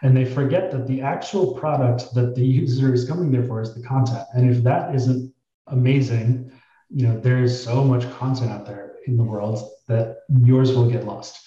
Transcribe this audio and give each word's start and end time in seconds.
And 0.00 0.16
they 0.16 0.24
forget 0.24 0.70
that 0.70 0.86
the 0.86 1.00
actual 1.00 1.54
product 1.54 2.14
that 2.14 2.36
the 2.36 2.44
user 2.46 2.94
is 2.94 3.04
coming 3.04 3.32
there 3.32 3.42
for 3.42 3.60
is 3.60 3.74
the 3.74 3.82
content. 3.82 4.24
And 4.32 4.48
if 4.48 4.62
that 4.62 4.94
isn't 4.94 5.34
amazing, 5.66 6.52
you 6.88 7.08
know, 7.08 7.18
there 7.18 7.42
is 7.42 7.64
so 7.64 7.82
much 7.82 8.08
content 8.12 8.52
out 8.52 8.64
there 8.64 8.94
in 9.08 9.16
the 9.16 9.24
world 9.24 9.58
that 9.88 10.18
yours 10.44 10.72
will 10.72 10.88
get 10.88 11.04
lost. 11.04 11.44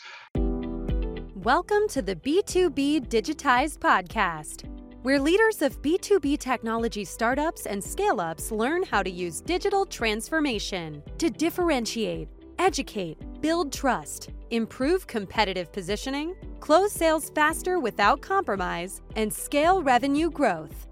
Welcome 1.34 1.88
to 1.92 2.02
the 2.02 2.18
B2B 2.18 3.08
Digitized 3.08 3.78
Podcast, 3.78 4.66
where 5.02 5.22
leaders 5.22 5.62
of 5.62 5.82
B2B 5.82 6.38
technology 6.38 7.06
startups 7.06 7.66
and 7.66 7.82
scale 7.82 8.20
ups 8.20 8.52
learn 8.52 8.84
how 8.84 9.02
to 9.02 9.10
use 9.10 9.40
digital 9.40 9.86
transformation 9.86 11.02
to 11.20 11.30
differentiate, 11.30 12.28
educate, 12.62 13.18
build 13.42 13.74
trust, 13.74 14.30
improve 14.52 15.08
competitive 15.08 15.72
positioning, 15.72 16.36
close 16.60 16.92
sales 16.92 17.32
faster 17.32 17.80
without 17.80 18.22
compromise, 18.22 19.02
and 19.16 19.34
scale 19.34 19.82
revenue 19.82 20.30
growth. 20.30 20.88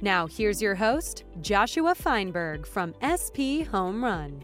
Now, 0.00 0.26
here's 0.26 0.60
your 0.60 0.74
host, 0.74 1.22
Joshua 1.40 1.94
Feinberg 1.94 2.66
from 2.66 2.92
SP 2.98 3.62
Home 3.70 4.02
Run. 4.02 4.42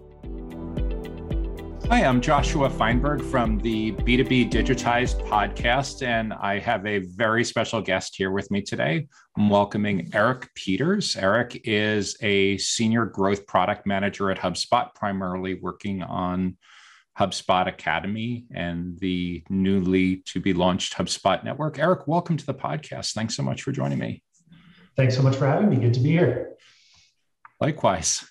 Hi, 1.91 2.05
I'm 2.05 2.21
Joshua 2.21 2.69
Feinberg 2.69 3.23
from 3.23 3.57
the 3.61 3.93
B2B 3.93 4.51
Digitized 4.51 5.27
podcast, 5.27 6.07
and 6.07 6.35
I 6.35 6.59
have 6.59 6.85
a 6.85 6.99
very 6.99 7.43
special 7.43 7.81
guest 7.81 8.15
here 8.15 8.31
with 8.31 8.51
me 8.51 8.61
today. 8.61 9.09
I'm 9.39 9.49
welcoming 9.49 10.11
Eric 10.13 10.51
Peters. 10.55 11.17
Eric 11.17 11.63
is 11.65 12.15
a 12.21 12.59
senior 12.59 13.07
growth 13.07 13.47
product 13.47 13.87
manager 13.87 14.31
at 14.31 14.39
HubSpot, 14.39 14.95
primarily 14.95 15.55
working 15.55 16.03
on 16.03 16.59
HubSpot 17.19 17.67
Academy 17.67 18.45
and 18.55 18.99
the 18.99 19.43
newly 19.49 20.17
to 20.27 20.41
be 20.41 20.53
launched 20.53 20.95
HubSpot 20.95 21.43
network. 21.43 21.79
Eric, 21.79 22.07
welcome 22.07 22.37
to 22.37 22.45
the 22.45 22.53
podcast. 22.53 23.15
Thanks 23.15 23.35
so 23.35 23.43
much 23.43 23.63
for 23.63 23.73
joining 23.73 23.99
me. 23.99 24.23
Thanks 24.95 25.17
so 25.17 25.23
much 25.23 25.37
for 25.37 25.47
having 25.47 25.71
me. 25.71 25.77
Good 25.77 25.95
to 25.95 26.01
be 26.01 26.11
here. 26.11 26.51
Likewise. 27.63 28.31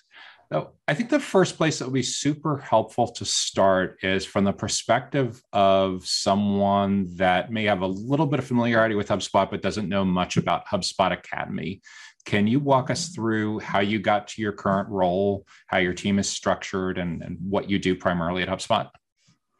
Now, 0.50 0.70
I 0.86 0.94
think 0.94 1.10
the 1.10 1.20
first 1.20 1.58
place 1.58 1.78
that 1.78 1.84
would 1.84 1.94
be 1.94 2.02
super 2.02 2.56
helpful 2.56 3.08
to 3.08 3.24
start 3.26 3.98
is 4.02 4.24
from 4.24 4.44
the 4.44 4.52
perspective 4.52 5.42
of 5.52 6.06
someone 6.06 7.14
that 7.16 7.52
may 7.52 7.64
have 7.64 7.82
a 7.82 7.86
little 7.86 8.24
bit 8.24 8.38
of 8.38 8.46
familiarity 8.46 8.94
with 8.94 9.08
HubSpot 9.08 9.50
but 9.50 9.60
doesn't 9.60 9.90
know 9.90 10.06
much 10.06 10.38
about 10.38 10.66
HubSpot 10.66 11.12
Academy. 11.12 11.82
Can 12.24 12.46
you 12.46 12.60
walk 12.60 12.88
us 12.88 13.08
through 13.08 13.58
how 13.58 13.80
you 13.80 13.98
got 13.98 14.28
to 14.28 14.42
your 14.42 14.52
current 14.52 14.88
role, 14.88 15.46
how 15.66 15.78
your 15.78 15.92
team 15.92 16.18
is 16.18 16.28
structured, 16.30 16.96
and, 16.96 17.22
and 17.22 17.36
what 17.42 17.68
you 17.68 17.78
do 17.78 17.94
primarily 17.94 18.42
at 18.42 18.48
HubSpot? 18.48 18.88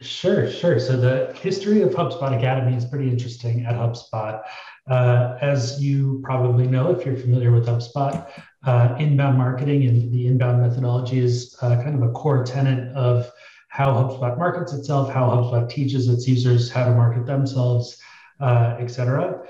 Sure, 0.00 0.50
sure. 0.50 0.78
So 0.78 0.96
the 0.96 1.34
history 1.34 1.82
of 1.82 1.90
HubSpot 1.90 2.36
Academy 2.36 2.76
is 2.76 2.84
pretty 2.84 3.10
interesting 3.10 3.66
at 3.66 3.74
HubSpot. 3.74 4.42
Uh, 4.88 5.36
as 5.40 5.82
you 5.82 6.20
probably 6.24 6.66
know, 6.66 6.90
if 6.92 7.04
you're 7.04 7.16
familiar 7.16 7.52
with 7.52 7.66
HubSpot, 7.66 8.30
uh, 8.68 8.94
inbound 8.98 9.38
marketing 9.38 9.86
and 9.88 10.12
the 10.12 10.26
inbound 10.26 10.60
methodology 10.60 11.18
is 11.18 11.56
uh, 11.62 11.76
kind 11.82 11.94
of 11.94 12.02
a 12.02 12.12
core 12.12 12.44
tenet 12.44 12.94
of 12.94 13.30
how 13.68 13.86
HubSpot 13.94 14.36
markets 14.36 14.74
itself, 14.74 15.10
how 15.10 15.30
HubSpot 15.30 15.66
teaches 15.70 16.06
its 16.06 16.28
users 16.28 16.70
how 16.70 16.84
to 16.84 16.90
market 16.90 17.24
themselves, 17.24 17.98
uh, 18.40 18.76
et 18.78 18.88
cetera. 18.88 19.40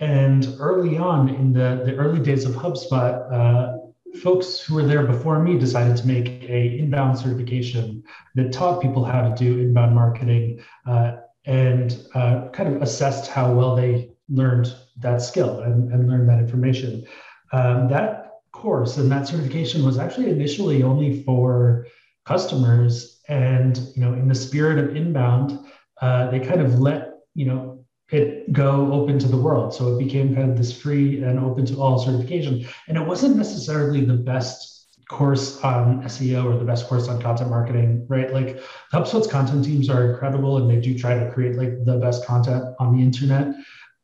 And 0.00 0.56
early 0.60 0.98
on 0.98 1.30
in 1.30 1.54
the, 1.54 1.84
the 1.86 1.94
early 1.96 2.20
days 2.20 2.44
of 2.44 2.52
HubSpot, 2.54 3.14
uh, 3.32 3.78
folks 4.18 4.60
who 4.60 4.74
were 4.74 4.86
there 4.86 5.06
before 5.06 5.38
me 5.42 5.58
decided 5.58 5.96
to 5.96 6.06
make 6.06 6.28
a 6.42 6.78
inbound 6.78 7.18
certification 7.18 8.02
that 8.34 8.52
taught 8.52 8.82
people 8.82 9.04
how 9.04 9.22
to 9.26 9.34
do 9.34 9.58
inbound 9.58 9.94
marketing 9.94 10.60
uh, 10.86 11.12
and 11.46 12.06
uh, 12.14 12.48
kind 12.52 12.74
of 12.74 12.82
assessed 12.82 13.30
how 13.30 13.50
well 13.50 13.74
they 13.74 14.10
learned 14.28 14.74
that 14.98 15.22
skill 15.22 15.60
and, 15.60 15.90
and 15.92 16.06
learned 16.10 16.28
that 16.28 16.40
information. 16.40 17.06
Um, 17.52 17.88
that 17.88 18.25
course 18.56 18.96
and 18.96 19.10
that 19.12 19.26
certification 19.26 19.84
was 19.84 19.98
actually 19.98 20.30
initially 20.30 20.82
only 20.82 21.22
for 21.22 21.86
customers 22.24 23.20
and 23.28 23.78
you 23.94 24.02
know 24.02 24.12
in 24.14 24.26
the 24.28 24.34
spirit 24.34 24.78
of 24.78 24.96
inbound 24.96 25.58
uh, 26.00 26.30
they 26.30 26.40
kind 26.40 26.60
of 26.60 26.80
let 26.80 27.20
you 27.34 27.46
know 27.46 27.84
it 28.10 28.52
go 28.52 28.92
open 28.92 29.18
to 29.18 29.28
the 29.28 29.36
world 29.36 29.74
so 29.74 29.94
it 29.94 29.98
became 29.98 30.34
kind 30.34 30.50
of 30.50 30.56
this 30.56 30.72
free 30.82 31.22
and 31.22 31.38
open 31.38 31.66
to 31.66 31.74
all 31.76 31.98
certification 31.98 32.66
and 32.88 32.96
it 32.96 33.06
wasn't 33.06 33.36
necessarily 33.36 34.04
the 34.04 34.20
best 34.32 34.76
course 35.08 35.60
on 35.62 36.02
SEO 36.02 36.44
or 36.44 36.58
the 36.58 36.64
best 36.64 36.88
course 36.88 37.08
on 37.08 37.20
content 37.22 37.48
marketing, 37.48 38.04
right? 38.08 38.32
Like 38.32 38.60
HubSpot's 38.92 39.28
content 39.28 39.64
teams 39.64 39.88
are 39.88 40.10
incredible 40.10 40.56
and 40.58 40.68
they 40.68 40.80
do 40.80 40.98
try 40.98 41.14
to 41.14 41.30
create 41.30 41.54
like 41.56 41.84
the 41.84 41.98
best 41.98 42.26
content 42.26 42.64
on 42.80 42.96
the 42.96 43.02
internet. 43.02 43.54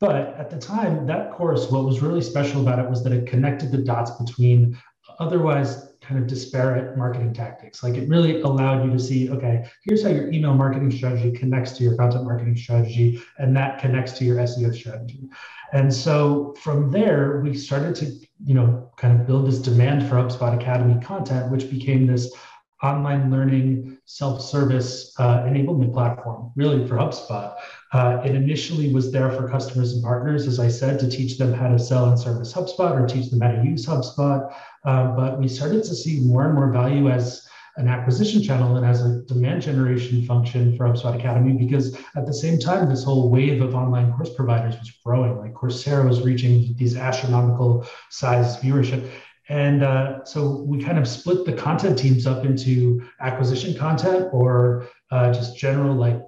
But 0.03 0.35
at 0.37 0.51
the 0.51 0.59
time, 0.59 1.07
that 1.07 1.31
course, 1.31 1.71
what 1.71 1.85
was 1.85 2.03
really 2.03 2.23
special 2.23 2.61
about 2.61 2.81
it 2.81 2.91
was 2.91 3.05
that 3.05 3.13
it 3.13 3.29
connected 3.29 3.71
the 3.71 3.79
dots 3.79 4.11
between 4.11 4.77
otherwise 5.21 5.93
kind 6.01 6.21
of 6.21 6.27
disparate 6.27 6.99
marketing 6.99 7.33
tactics. 7.33 7.85
Like 7.85 7.95
it 7.95 8.09
really 8.09 8.41
allowed 8.41 8.85
you 8.85 8.91
to 8.91 8.99
see, 8.99 9.31
okay, 9.31 9.65
here's 9.85 10.03
how 10.03 10.09
your 10.09 10.29
email 10.33 10.55
marketing 10.55 10.91
strategy 10.91 11.31
connects 11.31 11.79
to 11.79 11.85
your 11.85 11.97
content 11.97 12.25
marketing 12.25 12.57
strategy, 12.57 13.23
and 13.39 13.57
that 13.57 13.79
connects 13.79 14.11
to 14.19 14.25
your 14.25 14.39
SEO 14.39 14.75
strategy. 14.75 15.21
And 15.73 15.95
so 15.95 16.57
from 16.59 16.91
there, 16.91 17.41
we 17.41 17.55
started 17.55 17.95
to, 17.97 18.07
you 18.45 18.55
know, 18.55 18.91
kind 18.97 19.21
of 19.21 19.25
build 19.25 19.47
this 19.47 19.61
demand 19.61 20.09
for 20.09 20.17
HubSpot 20.17 20.61
Academy 20.61 21.01
content, 21.01 21.53
which 21.53 21.71
became 21.71 22.09
this 22.09 22.35
online 22.83 23.31
learning 23.31 23.99
self-service 24.07 25.15
uh, 25.19 25.41
enablement 25.41 25.93
platform, 25.93 26.51
really 26.57 26.87
for 26.87 26.97
HubSpot. 26.97 27.57
Uh, 27.93 28.21
it 28.25 28.35
initially 28.35 28.93
was 28.93 29.13
there 29.13 29.31
for 29.31 29.49
customers 29.49 29.95
and 29.95 30.03
partners, 30.03 30.47
as 30.47 30.59
I 30.59 30.69
said, 30.69 30.99
to 31.01 31.09
teach 31.09 31.39
them 31.39 31.53
how 31.53 31.69
to 31.69 31.79
sell 31.79 32.09
and 32.09 32.19
service 32.19 32.53
HubSpot 32.53 32.93
or 33.01 33.07
teach 33.07 33.31
them 33.31 33.41
how 33.41 33.53
to 33.53 33.65
use 33.65 33.87
HubSpot. 33.87 34.53
Uh, 34.85 35.07
but 35.15 35.39
we 35.39 35.47
started 35.47 35.85
to 35.85 35.95
see 35.95 36.21
more 36.21 36.45
and 36.45 36.55
more 36.55 36.73
value 36.73 37.09
as 37.09 37.49
an 37.77 37.89
acquisition 37.89 38.43
channel 38.43 38.77
and 38.77 38.85
as 38.85 39.03
a 39.03 39.23
demand 39.23 39.63
generation 39.63 40.25
function 40.27 40.77
for 40.77 40.87
HubSpot 40.87 41.19
Academy 41.19 41.53
because 41.53 41.97
at 42.17 42.27
the 42.27 42.35
same 42.35 42.59
time, 42.59 42.89
this 42.89 43.05
whole 43.05 43.31
wave 43.31 43.63
of 43.63 43.75
online 43.75 44.13
course 44.13 44.31
providers 44.35 44.79
was 44.79 44.91
growing. 45.05 45.39
Like 45.39 45.55
Coursera 45.55 46.07
was 46.07 46.21
reaching 46.23 46.75
these 46.77 46.97
astronomical 46.97 47.87
size 48.11 48.59
viewership. 48.59 49.09
And 49.53 49.83
uh, 49.83 50.25
so 50.25 50.63
we 50.63 50.83
kind 50.83 50.99
of 50.99 51.07
split 51.07 51.45
the 51.45 51.53
content 51.53 51.99
teams 51.99 52.27
up 52.27 52.47
into 52.47 53.07
acquisition 53.21 53.77
content 53.77 54.31
or 54.33 54.89
uh, 55.11 55.31
just 55.31 55.59
general 55.59 55.95
like 55.95 56.19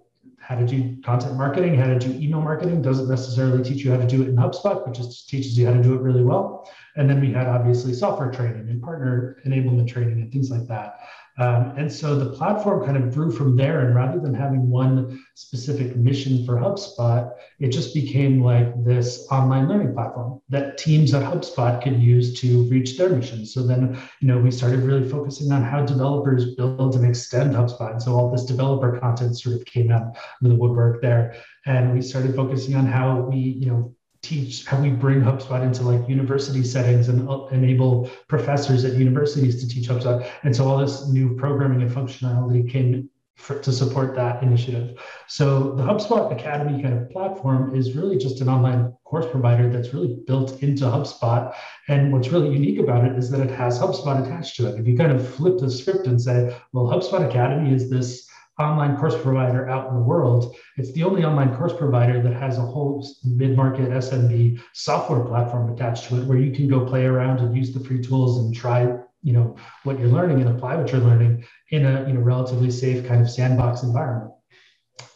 how 0.41 0.57
to 0.57 0.67
do 0.67 1.01
content 1.01 1.35
marketing, 1.35 1.75
how 1.75 1.87
to 1.87 1.99
do 1.99 2.13
email 2.23 2.43
marketing. 2.43 2.83
Doesn't 2.83 3.09
necessarily 3.09 3.65
teach 3.65 3.83
you 3.83 3.91
how 3.93 3.97
to 3.97 4.07
do 4.07 4.21
it 4.21 4.29
in 4.29 4.37
HubSpot, 4.37 4.85
but 4.85 4.93
just 4.93 5.27
teaches 5.31 5.57
you 5.57 5.65
how 5.65 5.73
to 5.73 5.83
do 5.83 5.95
it 5.95 6.03
really 6.03 6.23
well. 6.23 6.71
And 6.97 7.09
then 7.09 7.19
we 7.19 7.33
had 7.33 7.47
obviously 7.47 7.95
software 7.95 8.31
training 8.31 8.69
and 8.69 8.83
partner 8.83 9.39
enablement 9.47 9.89
training 9.89 10.21
and 10.21 10.31
things 10.31 10.51
like 10.51 10.67
that. 10.67 10.99
Um, 11.37 11.75
and 11.77 11.93
so 11.93 12.17
the 12.17 12.31
platform 12.31 12.85
kind 12.85 12.97
of 12.97 13.13
grew 13.13 13.31
from 13.31 13.57
there. 13.57 13.87
And 13.87 13.95
rather 13.95 14.21
than 14.21 14.35
having 14.35 14.71
one 14.71 15.21
specific 15.35 15.97
mission 15.97 16.47
for 16.47 16.57
HubSpot, 16.57 17.33
it 17.59 17.69
just 17.69 17.93
became 17.93 18.41
like 18.41 18.85
this 18.85 19.27
online 19.31 19.69
learning 19.69 19.95
platform 19.95 20.41
that 20.49 20.79
teams 20.79 21.13
at 21.13 21.23
HubSpot 21.23 21.83
could 21.83 22.01
use 22.01 22.39
to 22.41 22.63
reach 22.69 22.97
their 22.97 23.09
mission. 23.09 23.45
So 23.47 23.67
then, 23.67 23.99
you 24.21 24.29
know, 24.29 24.39
we 24.39 24.53
started 24.53 24.81
really 24.81 25.09
focusing 25.09 25.51
on 25.51 25.65
how 25.65 25.85
developers 25.85 26.55
build 26.55 26.95
and 26.95 27.05
extend 27.05 27.55
HubSpot. 27.55 27.91
And 27.91 28.03
so 28.03 28.13
all 28.13 28.31
this 28.31 28.45
developer 28.45 28.99
content 29.01 29.37
sort 29.39 29.57
of 29.57 29.65
came 29.65 29.91
out 29.91 30.03
of 30.03 30.17
the 30.41 30.55
woodwork 30.55 31.03
there. 31.03 31.35
And 31.67 31.93
we 31.93 32.01
started 32.01 32.37
focusing 32.37 32.77
on 32.77 32.87
how 32.87 33.23
we, 33.23 33.39
you 33.39 33.67
know, 33.67 33.97
teach 34.25 34.65
how 34.65 34.81
we 34.81 34.91
bring 34.91 35.21
HubSpot 35.21 35.63
into 35.63 35.83
like 35.83 36.09
university 36.09 36.65
settings 36.65 37.09
and 37.09 37.29
uh, 37.29 37.47
enable 37.49 38.11
professors 38.29 38.85
at 38.85 38.95
universities 38.95 39.61
to 39.61 39.69
teach 39.69 39.89
HubSpot. 39.89 40.27
And 40.43 40.57
so 40.57 40.67
all 40.67 40.79
this 40.79 41.09
new 41.09 41.37
programming 41.37 41.83
and 41.83 41.91
functionality 41.91 42.69
came 42.69 43.11
for, 43.37 43.59
to 43.61 43.73
support 43.73 44.15
that 44.15 44.43
initiative. 44.43 44.99
So 45.29 45.73
the 45.73 45.83
HubSpot 45.83 46.33
Academy 46.33 46.83
kind 46.83 46.95
of 46.95 47.11
platform 47.11 47.75
is 47.77 47.95
really 47.95 48.17
just 48.17 48.41
an 48.41 48.49
online 48.49 48.95
course 49.05 49.27
provider 49.31 49.69
that's 49.69 49.93
really 49.93 50.17
built 50.27 50.63
into 50.63 50.85
HubSpot. 50.85 51.55
And 51.89 52.13
what's 52.13 52.29
really 52.29 52.51
unique 52.51 52.79
about 52.79 53.05
it 53.05 53.17
is 53.17 53.31
that 53.31 53.41
it 53.41 53.51
has 53.51 53.79
HubSpot 53.79 54.25
attached 54.25 54.57
to 54.57 54.69
it. 54.69 54.81
If 54.81 54.87
you 54.87 54.97
kind 54.97 55.13
of 55.13 55.29
flip 55.35 55.59
the 55.59 55.71
script 55.71 56.07
and 56.07 56.21
say, 56.21 56.57
well, 56.73 56.87
HubSpot 56.87 57.29
Academy 57.29 57.75
is 57.75 57.91
this 57.91 58.29
online 58.59 58.97
course 58.97 59.21
provider 59.21 59.69
out 59.69 59.89
in 59.89 59.95
the 59.95 60.03
world. 60.03 60.55
It's 60.77 60.93
the 60.93 61.03
only 61.03 61.25
online 61.25 61.57
course 61.57 61.73
provider 61.73 62.23
that 62.23 62.35
has 62.35 62.59
a 62.59 62.63
whole 62.63 63.07
mid-market 63.25 63.91
SMB 63.91 64.61
software 64.73 65.25
platform 65.25 65.73
attached 65.73 66.09
to 66.09 66.21
it 66.21 66.27
where 66.27 66.39
you 66.39 66.53
can 66.53 66.69
go 66.69 66.87
play 66.87 67.05
around 67.05 67.41
and 67.41 67.57
use 67.57 67.73
the 67.73 67.81
free 67.81 68.01
tools 68.01 68.39
and 68.39 68.55
try, 68.55 68.83
you 69.23 69.33
know, 69.33 69.57
what 69.83 69.99
you're 69.99 70.09
learning 70.09 70.41
and 70.41 70.51
apply 70.51 70.77
what 70.77 70.93
you're 70.93 71.01
learning 71.01 71.45
in 71.71 71.85
a, 71.85 72.07
you 72.07 72.15
know, 72.15 72.21
relatively 72.21 72.71
safe 72.71 73.07
kind 73.07 73.21
of 73.21 73.31
sandbox 73.31 73.83
environment. 73.83 74.33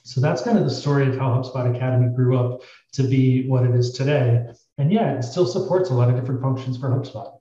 So 0.02 0.20
that's 0.20 0.42
kind 0.42 0.58
of 0.58 0.64
the 0.64 0.70
story 0.70 1.06
of 1.06 1.16
how 1.16 1.34
HubSpot 1.34 1.76
Academy 1.76 2.14
grew 2.16 2.38
up 2.38 2.62
to 2.94 3.02
be 3.02 3.46
what 3.46 3.64
it 3.64 3.74
is 3.74 3.92
today. 3.92 4.46
And 4.78 4.90
yeah, 4.90 5.18
it 5.18 5.22
still 5.22 5.46
supports 5.46 5.90
a 5.90 5.94
lot 5.94 6.08
of 6.08 6.16
different 6.16 6.40
functions 6.40 6.78
for 6.78 6.88
HubSpot. 6.88 7.37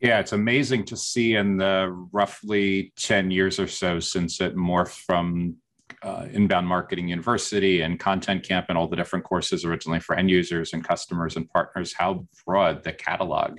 Yeah, 0.00 0.20
it's 0.20 0.32
amazing 0.32 0.84
to 0.86 0.96
see 0.96 1.36
in 1.36 1.56
the 1.56 1.88
roughly 2.12 2.92
10 2.96 3.30
years 3.30 3.58
or 3.58 3.66
so 3.66 3.98
since 3.98 4.40
it 4.40 4.54
morphed 4.54 4.98
from 5.06 5.56
uh, 6.02 6.26
Inbound 6.30 6.66
Marketing 6.66 7.08
University 7.08 7.80
and 7.80 7.98
Content 7.98 8.42
Camp 8.42 8.66
and 8.68 8.76
all 8.76 8.88
the 8.88 8.96
different 8.96 9.24
courses 9.24 9.64
originally 9.64 10.00
for 10.00 10.14
end 10.14 10.30
users 10.30 10.74
and 10.74 10.84
customers 10.84 11.36
and 11.36 11.48
partners, 11.48 11.94
how 11.94 12.26
broad 12.44 12.84
the 12.84 12.92
catalog 12.92 13.58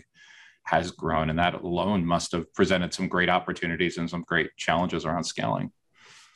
has 0.63 0.91
grown. 0.91 1.29
And 1.29 1.39
that 1.39 1.55
alone 1.55 2.05
must 2.05 2.33
have 2.33 2.53
presented 2.53 2.93
some 2.93 3.07
great 3.07 3.29
opportunities 3.29 3.97
and 3.97 4.09
some 4.09 4.23
great 4.27 4.55
challenges 4.57 5.05
around 5.05 5.23
scaling. 5.23 5.71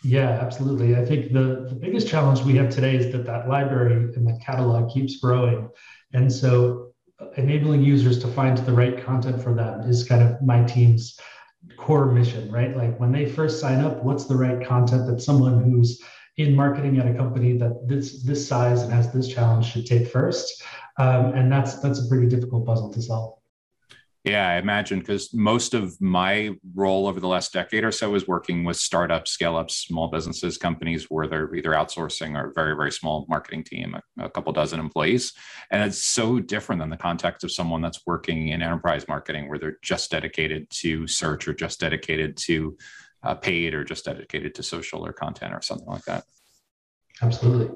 Yeah, 0.03 0.29
absolutely. 0.29 0.95
I 0.95 1.05
think 1.05 1.31
the, 1.31 1.67
the 1.69 1.77
biggest 1.79 2.07
challenge 2.07 2.41
we 2.41 2.55
have 2.55 2.71
today 2.71 2.95
is 2.95 3.11
that 3.11 3.25
that 3.25 3.47
library 3.47 3.93
and 4.15 4.27
the 4.27 4.39
catalog 4.43 4.91
keeps 4.91 5.17
growing. 5.17 5.69
And 6.13 6.31
so 6.31 6.90
enabling 7.37 7.83
users 7.83 8.19
to 8.19 8.27
find 8.27 8.57
the 8.59 8.73
right 8.73 9.03
content 9.03 9.41
for 9.41 9.53
them 9.53 9.81
is 9.81 10.03
kind 10.03 10.21
of 10.21 10.41
my 10.41 10.63
team's 10.63 11.19
core 11.77 12.11
mission, 12.11 12.51
right? 12.51 12.75
Like 12.75 12.99
when 12.99 13.11
they 13.11 13.25
first 13.25 13.59
sign 13.59 13.81
up, 13.81 14.03
what's 14.03 14.25
the 14.25 14.35
right 14.35 14.65
content 14.65 15.07
that 15.07 15.21
someone 15.21 15.63
who's 15.63 16.01
in 16.37 16.55
marketing 16.55 16.97
at 16.97 17.07
a 17.07 17.13
company 17.13 17.57
that 17.57 17.87
this 17.87 18.23
this 18.23 18.47
size 18.47 18.81
and 18.81 18.91
has 18.91 19.11
this 19.11 19.27
challenge 19.27 19.65
should 19.71 19.85
take 19.85 20.07
first? 20.07 20.63
Um, 20.97 21.33
and 21.33 21.51
that's 21.51 21.79
that's 21.79 21.99
a 22.03 22.07
pretty 22.07 22.27
difficult 22.27 22.65
puzzle 22.65 22.91
to 22.93 23.01
solve. 23.01 23.40
Yeah, 24.23 24.47
I 24.47 24.57
imagine 24.57 24.99
because 24.99 25.33
most 25.33 25.73
of 25.73 25.99
my 25.99 26.51
role 26.75 27.07
over 27.07 27.19
the 27.19 27.27
last 27.27 27.53
decade 27.53 27.83
or 27.83 27.91
so 27.91 28.13
is 28.13 28.27
working 28.27 28.63
with 28.63 28.77
startups, 28.77 29.31
scale 29.31 29.57
ups, 29.57 29.77
small 29.77 30.09
businesses, 30.09 30.59
companies 30.59 31.05
where 31.09 31.27
they're 31.27 31.53
either 31.55 31.71
outsourcing 31.71 32.39
or 32.39 32.53
very, 32.53 32.75
very 32.75 32.91
small 32.91 33.25
marketing 33.27 33.63
team, 33.63 33.95
a, 33.95 34.25
a, 34.25 34.29
couple 34.29 34.53
dozen 34.53 34.79
employees. 34.79 35.33
And 35.71 35.83
it's 35.83 36.03
so 36.03 36.39
different 36.39 36.81
than 36.81 36.91
the 36.91 36.97
context 36.97 37.43
of 37.43 37.51
someone 37.51 37.81
that's 37.81 38.01
working 38.05 38.49
in 38.49 38.61
enterprise 38.61 39.07
marketing 39.07 39.49
where 39.49 39.57
they're 39.57 39.79
just 39.81 40.11
dedicated 40.11 40.69
to 40.81 41.07
search 41.07 41.47
or 41.47 41.55
just 41.55 41.79
dedicated 41.79 42.37
to 42.37 42.77
uh, 43.23 43.33
paid 43.33 43.73
or 43.73 43.83
just 43.83 44.05
dedicated 44.05 44.53
to 44.53 44.61
social 44.61 45.03
or 45.03 45.13
content 45.13 45.51
or 45.51 45.63
something 45.63 45.87
like 45.87 46.05
that. 46.05 46.25
Absolutely. 47.23 47.75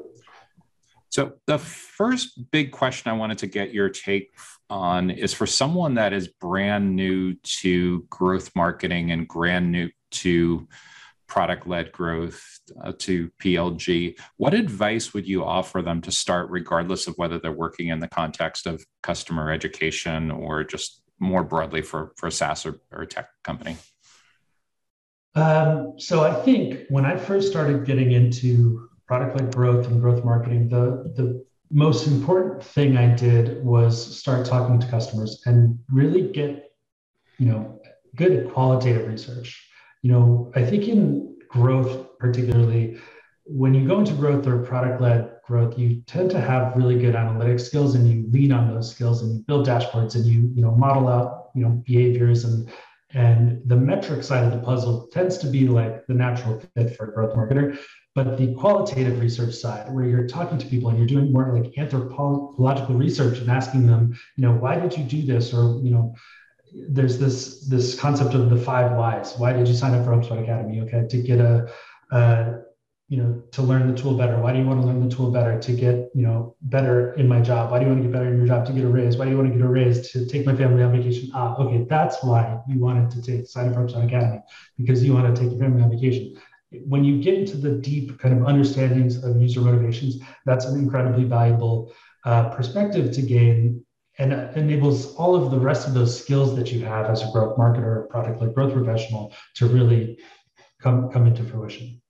So, 1.15 1.31
the 1.47 1.57
first 1.57 2.51
big 2.51 2.73
question 2.73 3.09
I 3.09 3.15
wanted 3.15 3.37
to 3.37 3.47
get 3.47 3.73
your 3.73 3.87
take 3.87 4.33
on 4.69 5.09
is 5.09 5.33
for 5.33 5.47
someone 5.47 5.93
that 5.93 6.11
is 6.11 6.27
brand 6.27 6.93
new 6.93 7.35
to 7.61 8.05
growth 8.09 8.51
marketing 8.53 9.11
and 9.11 9.25
brand 9.25 9.71
new 9.71 9.89
to 10.11 10.67
product 11.27 11.67
led 11.67 11.93
growth 11.93 12.43
uh, 12.83 12.91
to 12.99 13.31
PLG, 13.41 14.19
what 14.35 14.53
advice 14.53 15.13
would 15.13 15.25
you 15.25 15.45
offer 15.45 15.81
them 15.81 16.01
to 16.01 16.11
start, 16.11 16.49
regardless 16.49 17.07
of 17.07 17.13
whether 17.15 17.39
they're 17.39 17.53
working 17.53 17.87
in 17.87 18.01
the 18.01 18.09
context 18.09 18.67
of 18.67 18.83
customer 19.01 19.53
education 19.53 20.29
or 20.29 20.65
just 20.65 21.01
more 21.19 21.45
broadly 21.45 21.81
for, 21.81 22.11
for 22.17 22.27
a 22.27 22.31
SaaS 22.31 22.65
or, 22.65 22.81
or 22.91 23.03
a 23.03 23.07
tech 23.07 23.29
company? 23.41 23.77
Um, 25.33 25.93
so 25.97 26.25
I 26.25 26.33
think 26.33 26.87
when 26.89 27.05
I 27.05 27.15
first 27.15 27.49
started 27.49 27.85
getting 27.85 28.11
into 28.11 28.89
product 29.07 29.35
led 29.35 29.53
growth 29.53 29.87
and 29.87 30.01
growth 30.01 30.23
marketing, 30.23 30.69
the, 30.69 31.13
the 31.15 31.45
most 31.71 32.07
important 32.07 32.63
thing 32.63 32.97
I 32.97 33.15
did 33.15 33.63
was 33.63 34.17
start 34.17 34.45
talking 34.45 34.79
to 34.79 34.87
customers 34.87 35.41
and 35.45 35.79
really 35.91 36.31
get, 36.31 36.71
you 37.37 37.47
know, 37.47 37.81
good 38.15 38.51
qualitative 38.51 39.07
research. 39.07 39.67
You 40.01 40.11
know, 40.11 40.51
I 40.55 40.63
think 40.63 40.87
in 40.87 41.37
growth, 41.49 42.17
particularly, 42.19 42.99
when 43.45 43.73
you 43.73 43.87
go 43.87 43.99
into 43.99 44.13
growth 44.13 44.47
or 44.47 44.63
product 44.63 45.01
led 45.01 45.31
growth, 45.45 45.77
you 45.77 46.01
tend 46.07 46.31
to 46.31 46.41
have 46.41 46.75
really 46.75 46.97
good 46.97 47.15
analytic 47.15 47.59
skills 47.59 47.95
and 47.95 48.09
you 48.09 48.25
lean 48.31 48.51
on 48.51 48.73
those 48.73 48.89
skills 48.89 49.21
and 49.21 49.35
you 49.35 49.43
build 49.43 49.67
dashboards 49.67 50.15
and 50.15 50.25
you, 50.25 50.51
you 50.55 50.61
know, 50.61 50.71
model 50.71 51.07
out, 51.07 51.49
you 51.55 51.61
know, 51.61 51.69
behaviors 51.85 52.43
and 52.43 52.71
and 53.11 53.61
the 53.65 53.75
metric 53.75 54.23
side 54.23 54.43
of 54.43 54.51
the 54.51 54.65
puzzle 54.65 55.07
tends 55.13 55.37
to 55.37 55.47
be 55.47 55.67
like 55.67 56.05
the 56.07 56.13
natural 56.13 56.61
fit 56.75 56.95
for 56.97 57.05
a 57.05 57.13
growth 57.13 57.33
marketer. 57.35 57.77
But 58.15 58.37
the 58.37 58.53
qualitative 58.53 59.19
research 59.19 59.53
side, 59.53 59.93
where 59.93 60.05
you're 60.05 60.25
talking 60.25 60.57
to 60.57 60.65
people 60.65 60.89
and 60.89 60.97
you're 60.97 61.05
doing 61.05 61.33
more 61.33 61.59
like 61.59 61.77
anthropological 61.77 62.95
research 62.95 63.39
and 63.39 63.51
asking 63.51 63.87
them, 63.87 64.17
you 64.37 64.43
know, 64.45 64.53
why 64.53 64.79
did 64.79 64.97
you 64.97 65.03
do 65.03 65.21
this? 65.25 65.53
Or, 65.53 65.81
you 65.83 65.91
know, 65.91 66.15
there's 66.73 67.19
this 67.19 67.67
this 67.67 67.99
concept 67.99 68.33
of 68.33 68.49
the 68.49 68.57
five 68.57 68.97
whys. 68.97 69.37
Why 69.37 69.51
did 69.51 69.67
you 69.67 69.73
sign 69.73 69.93
up 69.93 70.05
for 70.05 70.11
HubSpot 70.11 70.41
Academy? 70.41 70.79
Okay, 70.81 71.05
to 71.09 71.21
get 71.21 71.39
a, 71.39 71.69
a 72.11 72.61
you 73.09 73.17
know, 73.17 73.43
to 73.51 73.61
learn 73.61 73.93
the 73.93 74.01
tool 74.01 74.17
better. 74.17 74.39
Why 74.39 74.53
do 74.53 74.59
you 74.59 74.65
want 74.65 74.81
to 74.81 74.87
learn 74.87 75.07
the 75.07 75.13
tool 75.13 75.29
better? 75.29 75.59
To 75.59 75.71
get, 75.73 76.09
you 76.15 76.23
know, 76.23 76.55
better 76.61 77.13
in 77.13 77.27
my 77.27 77.39
job. 77.39 77.69
Why 77.69 77.79
do 77.79 77.85
you 77.85 77.91
want 77.91 78.01
to 78.01 78.07
get 78.07 78.13
better 78.13 78.31
in 78.31 78.37
your 78.37 78.47
job? 78.47 78.65
To 78.65 78.73
get 78.73 78.85
a 78.85 78.87
raise. 78.87 79.17
Why 79.17 79.25
do 79.25 79.31
you 79.31 79.37
want 79.37 79.51
to 79.51 79.57
get 79.57 79.65
a 79.65 79.69
raise? 79.69 80.09
To 80.11 80.25
take 80.25 80.45
my 80.45 80.55
family 80.55 80.83
on 80.83 80.91
vacation. 80.91 81.31
Ah, 81.33 81.55
okay, 81.57 81.85
that's 81.87 82.23
why 82.23 82.59
you 82.67 82.79
wanted 82.79 83.11
to 83.11 83.21
take 83.21 83.45
sign 83.45 83.67
up 83.67 83.75
for 83.75 83.81
HubSpot 83.81 84.05
Academy 84.05 84.39
because 84.77 85.03
you 85.03 85.13
want 85.13 85.35
to 85.35 85.41
take 85.41 85.51
your 85.51 85.59
family 85.59 85.83
on 85.83 85.91
vacation 85.91 86.35
when 86.85 87.03
you 87.03 87.21
get 87.21 87.35
into 87.35 87.57
the 87.57 87.71
deep 87.71 88.19
kind 88.19 88.37
of 88.37 88.47
understandings 88.47 89.23
of 89.23 89.41
user 89.41 89.61
motivations, 89.61 90.19
that's 90.45 90.65
an 90.65 90.77
incredibly 90.77 91.23
valuable 91.23 91.93
uh, 92.25 92.49
perspective 92.49 93.11
to 93.13 93.21
gain 93.21 93.85
and 94.17 94.31
enables 94.55 95.13
all 95.15 95.35
of 95.35 95.51
the 95.51 95.59
rest 95.59 95.87
of 95.87 95.93
those 95.93 96.17
skills 96.17 96.55
that 96.55 96.71
you 96.71 96.85
have 96.85 97.07
as 97.07 97.21
a 97.21 97.31
growth 97.31 97.57
marketer, 97.57 98.09
product 98.09 98.41
like 98.41 98.53
growth 98.53 98.73
professional 98.73 99.33
to 99.55 99.67
really 99.67 100.17
come, 100.81 101.09
come 101.11 101.27
into 101.27 101.43
fruition. 101.43 102.01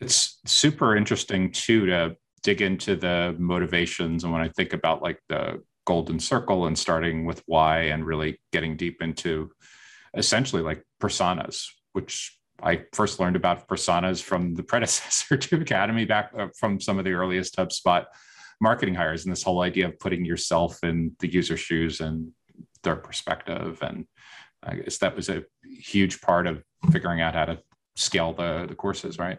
It's 0.00 0.38
super 0.46 0.96
interesting 0.96 1.50
too 1.50 1.86
to 1.86 2.16
dig 2.42 2.62
into 2.62 2.96
the 2.96 3.34
motivations. 3.38 4.24
And 4.24 4.32
when 4.32 4.42
I 4.42 4.48
think 4.48 4.72
about 4.72 5.02
like 5.02 5.20
the 5.28 5.62
golden 5.84 6.20
circle 6.20 6.66
and 6.66 6.78
starting 6.78 7.24
with 7.24 7.42
why 7.46 7.82
and 7.82 8.04
really 8.04 8.40
getting 8.52 8.76
deep 8.76 9.02
into 9.02 9.50
essentially 10.16 10.62
like 10.62 10.84
personas, 11.00 11.66
which 11.92 12.36
I 12.62 12.82
first 12.92 13.18
learned 13.18 13.36
about 13.36 13.68
personas 13.68 14.22
from 14.22 14.54
the 14.54 14.62
predecessor 14.72 15.36
to 15.36 15.56
Academy 15.60 16.04
back 16.04 16.30
uh, 16.38 16.48
from 16.58 16.80
some 16.80 16.98
of 16.98 17.04
the 17.04 17.12
earliest 17.12 17.56
HubSpot 17.56 18.06
marketing 18.60 18.94
hires 18.94 19.24
and 19.24 19.32
this 19.32 19.42
whole 19.42 19.62
idea 19.62 19.88
of 19.88 19.98
putting 19.98 20.24
yourself 20.24 20.82
in 20.84 21.16
the 21.18 21.30
user 21.30 21.56
shoes 21.56 22.00
and 22.00 22.30
their 22.84 22.96
perspective. 22.96 23.78
And 23.82 24.06
I 24.62 24.76
guess 24.76 24.98
that 24.98 25.16
was 25.16 25.28
a 25.28 25.42
huge 25.64 26.20
part 26.20 26.46
of 26.46 26.62
figuring 26.92 27.20
out 27.20 27.34
how 27.34 27.46
to 27.46 27.58
scale 27.96 28.32
the, 28.32 28.66
the 28.68 28.74
courses, 28.74 29.18
right? 29.18 29.38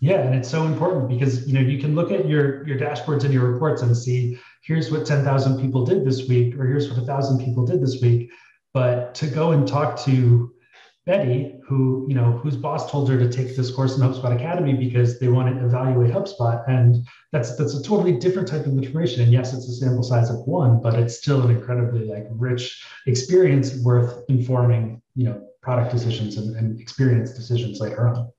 Yeah, 0.00 0.20
and 0.20 0.34
it's 0.34 0.48
so 0.48 0.64
important 0.64 1.08
because 1.08 1.46
you 1.46 1.54
know 1.54 1.60
you 1.60 1.80
can 1.80 1.94
look 1.94 2.12
at 2.12 2.28
your 2.28 2.66
your 2.68 2.78
dashboards 2.78 3.24
and 3.24 3.32
your 3.32 3.50
reports 3.50 3.80
and 3.80 3.96
see 3.96 4.38
here's 4.62 4.90
what 4.90 5.06
10,000 5.06 5.60
people 5.60 5.84
did 5.84 6.04
this 6.04 6.28
week 6.28 6.54
or 6.56 6.66
here's 6.66 6.88
what 6.90 6.98
a 6.98 7.00
1,000 7.00 7.42
people 7.42 7.64
did 7.64 7.80
this 7.80 8.02
week, 8.02 8.30
but 8.74 9.14
to 9.14 9.26
go 9.26 9.52
and 9.52 9.66
talk 9.66 9.98
to 10.04 10.52
Betty, 11.08 11.54
who 11.66 12.04
you 12.06 12.14
know 12.14 12.32
whose 12.32 12.54
boss 12.54 12.90
told 12.90 13.08
her 13.08 13.18
to 13.18 13.32
take 13.32 13.56
this 13.56 13.70
course 13.70 13.96
in 13.96 14.02
HubSpot 14.02 14.36
Academy 14.36 14.74
because 14.74 15.18
they 15.18 15.28
want 15.28 15.48
to 15.48 15.64
evaluate 15.64 16.12
HubSpot, 16.12 16.62
and 16.68 16.96
that's 17.32 17.56
that's 17.56 17.74
a 17.74 17.82
totally 17.82 18.18
different 18.18 18.46
type 18.46 18.66
of 18.66 18.74
information. 18.74 19.22
And 19.22 19.32
yes, 19.32 19.54
it's 19.54 19.66
a 19.70 19.72
sample 19.72 20.02
size 20.02 20.28
of 20.28 20.46
one, 20.46 20.82
but 20.82 20.94
it's 20.96 21.16
still 21.16 21.40
an 21.40 21.50
incredibly 21.50 22.04
like 22.04 22.26
rich 22.30 22.84
experience 23.06 23.82
worth 23.82 24.22
informing 24.28 25.00
you 25.14 25.24
know 25.24 25.48
product 25.62 25.92
decisions 25.92 26.36
and, 26.36 26.54
and 26.56 26.78
experience 26.78 27.32
decisions 27.32 27.80
later 27.80 28.06
on 28.06 28.30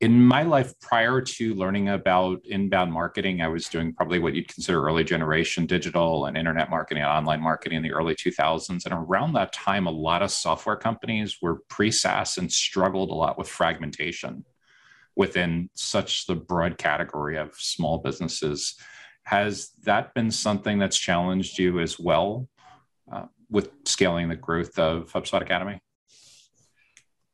in 0.00 0.24
my 0.24 0.42
life 0.44 0.78
prior 0.80 1.20
to 1.20 1.54
learning 1.54 1.88
about 1.88 2.40
inbound 2.44 2.92
marketing, 2.92 3.40
I 3.40 3.48
was 3.48 3.68
doing 3.68 3.92
probably 3.92 4.20
what 4.20 4.34
you'd 4.34 4.52
consider 4.52 4.80
early 4.84 5.02
generation 5.02 5.66
digital 5.66 6.26
and 6.26 6.36
internet 6.36 6.70
marketing 6.70 7.02
and 7.02 7.10
online 7.10 7.40
marketing 7.40 7.78
in 7.78 7.82
the 7.82 7.92
early 7.92 8.14
2000s. 8.14 8.84
And 8.84 8.94
around 8.94 9.32
that 9.32 9.52
time, 9.52 9.88
a 9.88 9.90
lot 9.90 10.22
of 10.22 10.30
software 10.30 10.76
companies 10.76 11.38
were 11.42 11.62
pre 11.68 11.90
SaaS 11.90 12.38
and 12.38 12.50
struggled 12.50 13.10
a 13.10 13.14
lot 13.14 13.38
with 13.38 13.48
fragmentation 13.48 14.44
within 15.16 15.68
such 15.74 16.28
the 16.28 16.36
broad 16.36 16.78
category 16.78 17.36
of 17.36 17.52
small 17.56 17.98
businesses. 17.98 18.76
Has 19.24 19.70
that 19.82 20.14
been 20.14 20.30
something 20.30 20.78
that's 20.78 20.96
challenged 20.96 21.58
you 21.58 21.80
as 21.80 21.98
well 21.98 22.48
uh, 23.12 23.24
with 23.50 23.70
scaling 23.84 24.28
the 24.28 24.36
growth 24.36 24.78
of 24.78 25.12
HubSpot 25.12 25.42
Academy? 25.42 25.80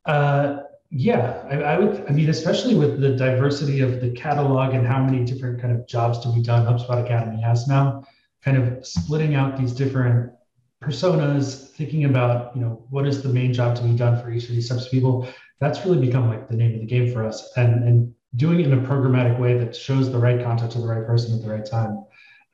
Uh, 0.06 0.61
yeah, 0.97 1.43
I, 1.51 1.57
I, 1.57 1.79
would. 1.79 2.05
I 2.09 2.13
mean, 2.13 2.29
especially 2.29 2.77
with 2.77 3.01
the 3.01 3.17
diversity 3.17 3.81
of 3.81 4.01
the 4.01 4.11
catalog 4.11 4.75
and 4.75 4.87
how 4.87 5.03
many 5.03 5.25
different 5.25 5.61
kind 5.61 5.77
of 5.77 5.89
jobs 5.89 6.21
to 6.21 6.29
be 6.33 6.41
done 6.41 6.65
HubSpot 6.65 7.05
Academy 7.05 7.43
has 7.43 7.67
now, 7.67 8.05
kind 8.45 8.57
of 8.57 8.87
splitting 8.87 9.35
out 9.35 9.59
these 9.59 9.73
different 9.73 10.33
personas, 10.81 11.71
thinking 11.71 12.05
about 12.05 12.55
you 12.55 12.63
know 12.63 12.87
what 12.91 13.09
is 13.09 13.23
the 13.23 13.29
main 13.29 13.53
job 13.53 13.75
to 13.75 13.83
be 13.83 13.97
done 13.97 14.23
for 14.23 14.31
each 14.31 14.45
of 14.45 14.51
these 14.51 14.69
types 14.69 14.85
of 14.85 14.93
people. 14.93 15.29
That's 15.59 15.85
really 15.85 15.99
become 15.99 16.29
like 16.29 16.49
the 16.49 16.57
name 16.57 16.75
of 16.75 16.81
the 16.81 16.87
game 16.87 17.13
for 17.13 17.25
us, 17.25 17.51
and 17.57 17.83
and 17.83 18.15
doing 18.37 18.61
it 18.61 18.67
in 18.67 18.73
a 18.73 18.89
programmatic 18.89 19.41
way 19.41 19.59
that 19.59 19.75
shows 19.75 20.13
the 20.13 20.19
right 20.19 20.45
content 20.45 20.71
to 20.73 20.79
the 20.79 20.87
right 20.87 21.05
person 21.05 21.35
at 21.35 21.43
the 21.45 21.53
right 21.53 21.67
time. 21.67 22.05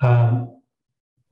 Um, 0.01 0.63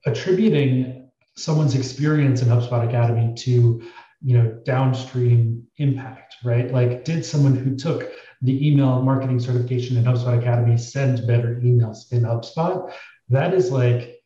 attributing 0.04 1.10
someone's 1.36 1.74
experience 1.74 2.42
in 2.42 2.48
HubSpot 2.48 2.86
Academy 2.86 3.34
to 3.34 3.82
you 4.22 4.36
know 4.36 4.50
downstream 4.64 5.64
impact 5.76 6.36
right 6.44 6.72
like 6.72 7.04
did 7.04 7.24
someone 7.24 7.54
who 7.54 7.76
took 7.76 8.10
the 8.42 8.66
email 8.66 9.02
marketing 9.02 9.38
certification 9.38 9.96
in 9.96 10.04
hubspot 10.04 10.38
academy 10.38 10.76
send 10.76 11.26
better 11.26 11.60
emails 11.64 12.12
in 12.12 12.22
hubspot 12.22 12.92
that 13.28 13.54
is 13.54 13.70
like 13.70 14.16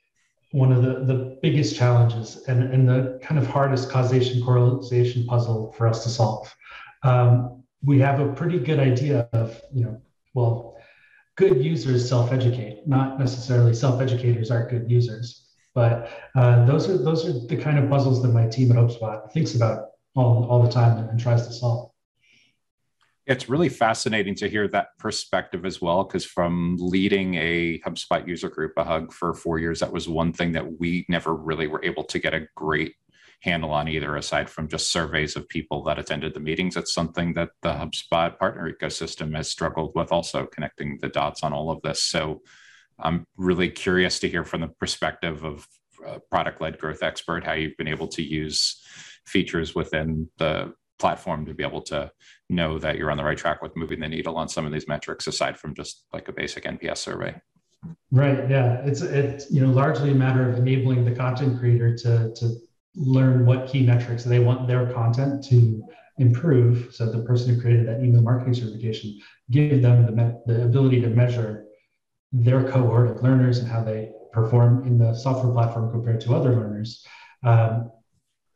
one 0.53 0.71
of 0.71 0.83
the, 0.83 1.05
the 1.07 1.39
biggest 1.41 1.75
challenges 1.75 2.45
and, 2.47 2.63
and 2.63 2.87
the 2.87 3.19
kind 3.23 3.41
of 3.41 3.47
hardest 3.47 3.91
causation 3.91 4.43
correlation 4.45 5.27
puzzle 5.27 5.73
for 5.73 5.87
us 5.87 6.03
to 6.05 6.11
solve 6.11 6.55
um, 7.03 7.63
we 7.85 7.99
have 7.99 8.21
a 8.21 8.33
pretty 8.33 8.59
good 8.59 8.79
idea 8.79 9.29
of, 9.33 9.61
you 9.73 9.85
know, 9.85 10.01
well, 10.35 10.77
good 11.37 11.63
users 11.65 12.09
self-educate, 12.09 12.87
not 12.87 13.19
necessarily 13.19 13.75
self-educators 13.75 14.51
aren't 14.51 14.71
good 14.71 14.91
users. 14.91 15.42
But 15.75 16.11
uh, 16.35 16.65
those 16.67 16.89
are 16.89 16.99
those 16.99 17.27
are 17.27 17.47
the 17.47 17.57
kind 17.57 17.79
of 17.79 17.89
puzzles 17.89 18.23
that 18.23 18.29
my 18.29 18.47
team 18.47 18.71
at 18.73 18.77
HubSpot 18.77 19.31
thinks 19.33 19.55
about 19.55 19.87
all, 20.15 20.47
all 20.51 20.63
the 20.63 20.71
time 20.71 20.99
and, 20.99 21.09
and 21.11 21.19
tries 21.19 21.47
to 21.47 21.53
solve. 21.53 21.91
It's 23.25 23.49
really 23.49 23.69
fascinating 23.69 24.35
to 24.37 24.49
hear 24.49 24.67
that 24.69 24.99
perspective 24.99 25.65
as 25.65 25.81
well, 25.81 26.03
because 26.03 26.25
from 26.25 26.77
leading 26.79 27.37
a 27.37 27.79
HubSpot 27.87 28.27
user 28.27 28.49
group, 28.49 28.73
a 28.77 28.85
hug 28.85 29.13
for 29.13 29.33
four 29.33 29.59
years, 29.61 29.81
that 29.81 29.93
was 29.93 30.09
one 30.09 30.33
thing 30.33 30.53
that 30.53 30.81
we 30.81 31.07
never 31.09 31.35
really 31.35 31.69
were 31.69 31.85
able 31.85 32.03
to 32.05 32.19
get 32.19 32.35
a 32.35 32.47
great 32.57 32.95
handle 33.41 33.71
on 33.71 33.89
either, 33.89 34.17
aside 34.17 34.51
from 34.51 34.69
just 34.69 34.93
surveys 34.93 35.37
of 35.37 35.49
people 35.49 35.83
that 35.85 35.99
attended 35.99 36.35
the 36.35 36.41
meetings. 36.41 36.77
It's 36.77 36.93
something 36.93 37.33
that 37.35 37.51
the 37.63 37.73
HubSpot 37.73 38.39
partner 38.39 38.71
ecosystem 38.73 39.35
has 39.37 39.49
struggled 39.49 39.93
with, 39.95 40.13
also 40.13 40.47
connecting 40.47 40.99
the 41.01 41.09
dots 41.09 41.43
on 41.43 41.53
all 41.53 41.71
of 41.71 41.81
this. 41.83 42.03
So 42.03 42.43
I'm 43.03 43.27
really 43.37 43.71
curious 43.71 44.19
to 44.21 44.29
hear 44.29 44.45
from 44.45 44.63
the 44.63 44.69
perspective 44.69 45.45
of 45.45 45.67
a 46.07 46.21
product 46.21 46.61
led 46.61 46.79
growth 46.79 47.03
expert 47.03 47.45
how 47.45 47.53
you've 47.53 47.77
been 47.77 47.89
able 47.89 48.09
to 48.09 48.23
use 48.23 48.83
features 49.27 49.75
within 49.75 50.29
the 50.39 50.73
platform 50.99 51.47
to 51.47 51.55
be 51.55 51.65
able 51.65 51.83
to 51.83 52.11
know 52.49 52.79
that 52.79 52.97
you're 52.97 53.11
on 53.11 53.17
the 53.17 53.25
right 53.25 53.39
track 53.39 53.63
with 53.63 53.77
moving 53.77 54.01
the 54.01 54.09
needle 54.09 54.37
on 54.37 54.49
some 54.49 54.67
of 54.67 54.73
these 54.73 54.89
metrics 54.89 55.27
aside 55.27 55.59
from 55.59 55.75
just 55.75 56.07
like 56.13 56.29
a 56.29 56.33
basic 56.33 56.65
nps 56.65 56.99
survey 56.99 57.35
right 58.11 58.49
yeah 58.49 58.81
it's 58.85 59.01
it's 59.01 59.51
you 59.51 59.61
know 59.61 59.73
largely 59.73 60.11
a 60.11 60.15
matter 60.15 60.49
of 60.49 60.59
enabling 60.59 61.05
the 61.05 61.13
content 61.13 61.59
creator 61.59 61.97
to 61.97 62.33
to 62.35 62.55
learn 62.95 63.47
what 63.47 63.67
key 63.67 63.85
metrics 63.85 64.23
they 64.23 64.39
want 64.39 64.69
their 64.69 64.93
content 64.93 65.43
to 65.43 65.83
improve. 66.19 66.95
So 66.95 67.11
the 67.11 67.23
person 67.23 67.55
who 67.55 67.61
created 67.61 67.89
that 67.89 68.03
email 68.03 68.23
marketing 68.23 68.55
certification, 68.55 69.19
give 69.51 69.83
them 69.83 70.07
the, 70.07 70.13
me- 70.13 70.35
the 70.47 70.65
ability 70.65 71.01
to 71.03 71.09
measure 71.09 71.65
their 72.33 72.69
cohort 72.71 73.11
of 73.11 73.23
learners 73.23 73.59
and 73.59 73.69
how 73.69 73.83
they 73.83 74.13
perform 74.33 74.87
in 74.87 74.99
the 74.99 75.15
software 75.15 75.53
platform 75.53 75.91
compared 75.91 76.21
to 76.23 76.35
other 76.35 76.51
learners. 76.51 77.07
Um, 77.43 77.91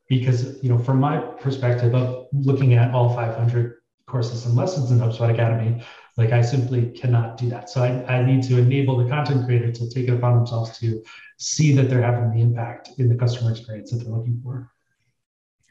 because 0.08 0.62
you 0.62 0.68
know, 0.68 0.78
from 0.78 1.00
my 1.00 1.18
perspective 1.18 1.94
of 1.94 2.26
looking 2.32 2.74
at 2.74 2.92
all 2.92 3.14
500 3.14 3.74
courses 4.06 4.46
and 4.46 4.54
lessons 4.54 4.90
in 4.90 4.98
HubSpot 4.98 5.32
Academy, 5.32 5.82
like 6.16 6.30
I 6.30 6.40
simply 6.40 6.90
cannot 6.90 7.36
do 7.36 7.48
that. 7.50 7.68
So 7.68 7.82
I, 7.82 8.18
I 8.18 8.24
need 8.24 8.42
to 8.44 8.58
enable 8.58 8.96
the 8.96 9.08
content 9.08 9.44
creator 9.44 9.72
to 9.72 9.90
take 9.90 10.08
it 10.08 10.14
upon 10.14 10.36
themselves 10.36 10.78
to 10.78 11.02
see 11.38 11.74
that 11.74 11.90
they're 11.90 12.02
having 12.02 12.30
the 12.32 12.40
impact 12.40 12.90
in 12.98 13.08
the 13.08 13.16
customer 13.16 13.50
experience 13.50 13.90
that 13.90 13.98
they're 13.98 14.14
looking 14.14 14.40
for. 14.42 14.70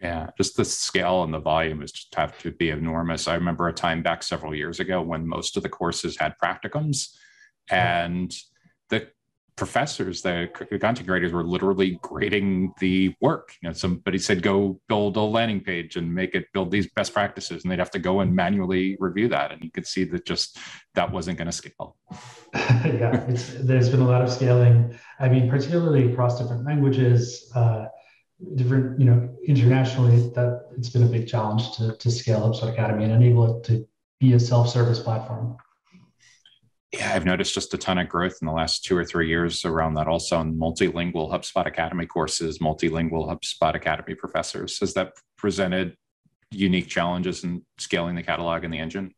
Yeah, 0.02 0.30
just 0.38 0.58
the 0.58 0.66
scale 0.66 1.24
and 1.24 1.34
the 1.34 1.40
volume 1.40 1.82
is 1.82 1.92
just 1.92 2.14
have 2.16 2.38
to 2.40 2.52
be 2.52 2.70
enormous. 2.70 3.28
I 3.28 3.36
remember 3.36 3.70
a 3.70 3.74
time 3.74 4.04
back 4.04 4.22
several 4.22 4.54
years 4.54 4.80
ago 4.80 5.02
when 5.02 5.26
most 5.26 5.56
of 5.58 5.64
the 5.64 5.70
courses 5.70 6.18
had 6.18 6.36
practicums, 6.38 7.16
and 7.70 8.36
the 8.90 9.08
professors, 9.56 10.22
the 10.22 10.50
content 10.82 11.08
creators 11.08 11.32
were 11.32 11.44
literally 11.44 11.98
grading 12.02 12.74
the 12.80 13.16
work. 13.22 13.54
You 13.62 13.70
know, 13.70 13.74
somebody 13.74 14.18
said, 14.18 14.42
go 14.42 14.80
build 14.90 15.16
a 15.16 15.22
landing 15.22 15.62
page 15.62 15.96
and 15.96 16.14
make 16.14 16.36
it 16.36 16.48
build 16.54 16.72
these 16.72 16.90
best 16.92 17.14
practices. 17.14 17.64
And 17.64 17.72
they'd 17.72 17.80
have 17.80 17.92
to 17.92 18.00
go 18.00 18.20
and 18.20 18.36
manually 18.36 18.98
review 19.00 19.30
that. 19.30 19.52
And 19.52 19.64
you 19.64 19.72
could 19.72 19.88
see 19.88 20.04
that 20.06 20.26
just 20.26 20.58
that 20.94 21.12
wasn't 21.12 21.38
going 21.38 21.48
to 21.48 21.52
scale. 21.52 21.96
yeah, 22.54 23.26
there's 23.62 23.90
been 23.90 24.02
a 24.02 24.08
lot 24.08 24.22
of 24.22 24.32
scaling. 24.32 24.98
I 25.20 25.30
mean, 25.30 25.50
particularly 25.50 26.12
across 26.12 26.40
different 26.40 26.66
languages, 26.66 27.50
uh, 27.56 27.86
different, 28.56 29.00
you 29.00 29.06
know, 29.06 29.30
internationally, 29.48 30.30
that 30.36 30.66
it's 30.78 30.90
been 30.90 31.04
a 31.04 31.08
big 31.08 31.28
challenge 31.28 31.72
to, 31.78 31.96
to 31.96 32.12
scale 32.12 32.42
HubSpot 32.42 32.74
Academy 32.74 33.06
and 33.06 33.14
enable 33.14 33.58
it 33.58 33.64
to 33.66 33.88
be 34.20 34.34
a 34.34 34.40
self-service 34.40 35.00
platform 35.00 35.58
yeah, 36.98 37.14
I've 37.14 37.26
noticed 37.26 37.54
just 37.54 37.74
a 37.74 37.78
ton 37.78 37.98
of 37.98 38.10
growth 38.10 38.38
in 38.42 38.48
the 38.48 38.54
last 38.54 38.84
two 38.84 38.98
or 38.98 39.06
three 39.06 39.28
years 39.28 39.66
around 39.66 39.96
that. 39.96 40.08
Also, 40.08 40.40
in 40.42 40.58
multilingual 40.58 41.32
HubSpot 41.32 41.66
Academy 41.66 42.06
courses, 42.06 42.60
multilingual 42.60 43.28
HubSpot 43.30 43.76
Academy 43.76 44.16
professors. 44.16 44.80
Has 44.80 44.94
that 44.94 45.14
presented 45.38 45.96
unique 46.52 46.88
challenges 46.88 47.44
in 47.44 47.64
scaling 47.78 48.16
the 48.16 48.24
catalog 48.24 48.64
and 48.64 48.74
the 48.74 48.80
engine? 48.80 49.14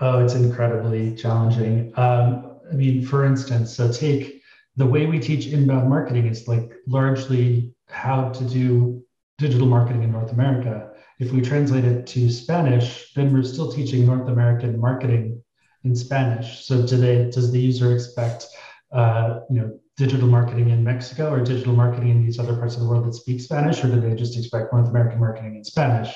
Oh, 0.00 0.24
it's 0.24 0.34
incredibly 0.34 1.14
challenging. 1.14 1.92
Um, 1.96 2.58
I 2.70 2.74
mean, 2.74 3.04
for 3.04 3.24
instance, 3.24 3.74
so 3.74 3.92
take 3.92 4.42
the 4.76 4.86
way 4.86 5.06
we 5.06 5.18
teach 5.18 5.46
inbound 5.46 5.88
marketing 5.88 6.26
is 6.26 6.46
like 6.46 6.72
largely 6.86 7.74
how 7.88 8.28
to 8.30 8.44
do 8.44 9.04
digital 9.38 9.66
marketing 9.66 10.02
in 10.02 10.12
North 10.12 10.32
America. 10.32 10.90
If 11.18 11.32
we 11.32 11.40
translate 11.40 11.84
it 11.84 12.06
to 12.08 12.30
Spanish, 12.30 13.12
then 13.14 13.32
we're 13.32 13.42
still 13.42 13.72
teaching 13.72 14.06
North 14.06 14.28
American 14.28 14.80
marketing 14.80 15.42
in 15.88 15.96
Spanish. 15.96 16.64
So 16.66 16.82
they, 16.82 17.30
does 17.30 17.50
the 17.50 17.60
user 17.60 17.94
expect 17.94 18.46
uh, 18.92 19.40
you 19.50 19.60
know 19.60 19.78
digital 19.96 20.28
marketing 20.28 20.70
in 20.70 20.84
Mexico 20.84 21.30
or 21.30 21.40
digital 21.42 21.74
marketing 21.74 22.10
in 22.10 22.24
these 22.24 22.38
other 22.38 22.56
parts 22.56 22.74
of 22.74 22.80
the 22.82 22.88
world 22.88 23.04
that 23.06 23.14
speak 23.14 23.40
Spanish, 23.40 23.82
or 23.82 23.88
do 23.88 24.00
they 24.00 24.14
just 24.14 24.38
expect 24.38 24.72
North 24.72 24.88
American 24.88 25.18
marketing 25.18 25.56
in 25.56 25.64
Spanish? 25.64 26.10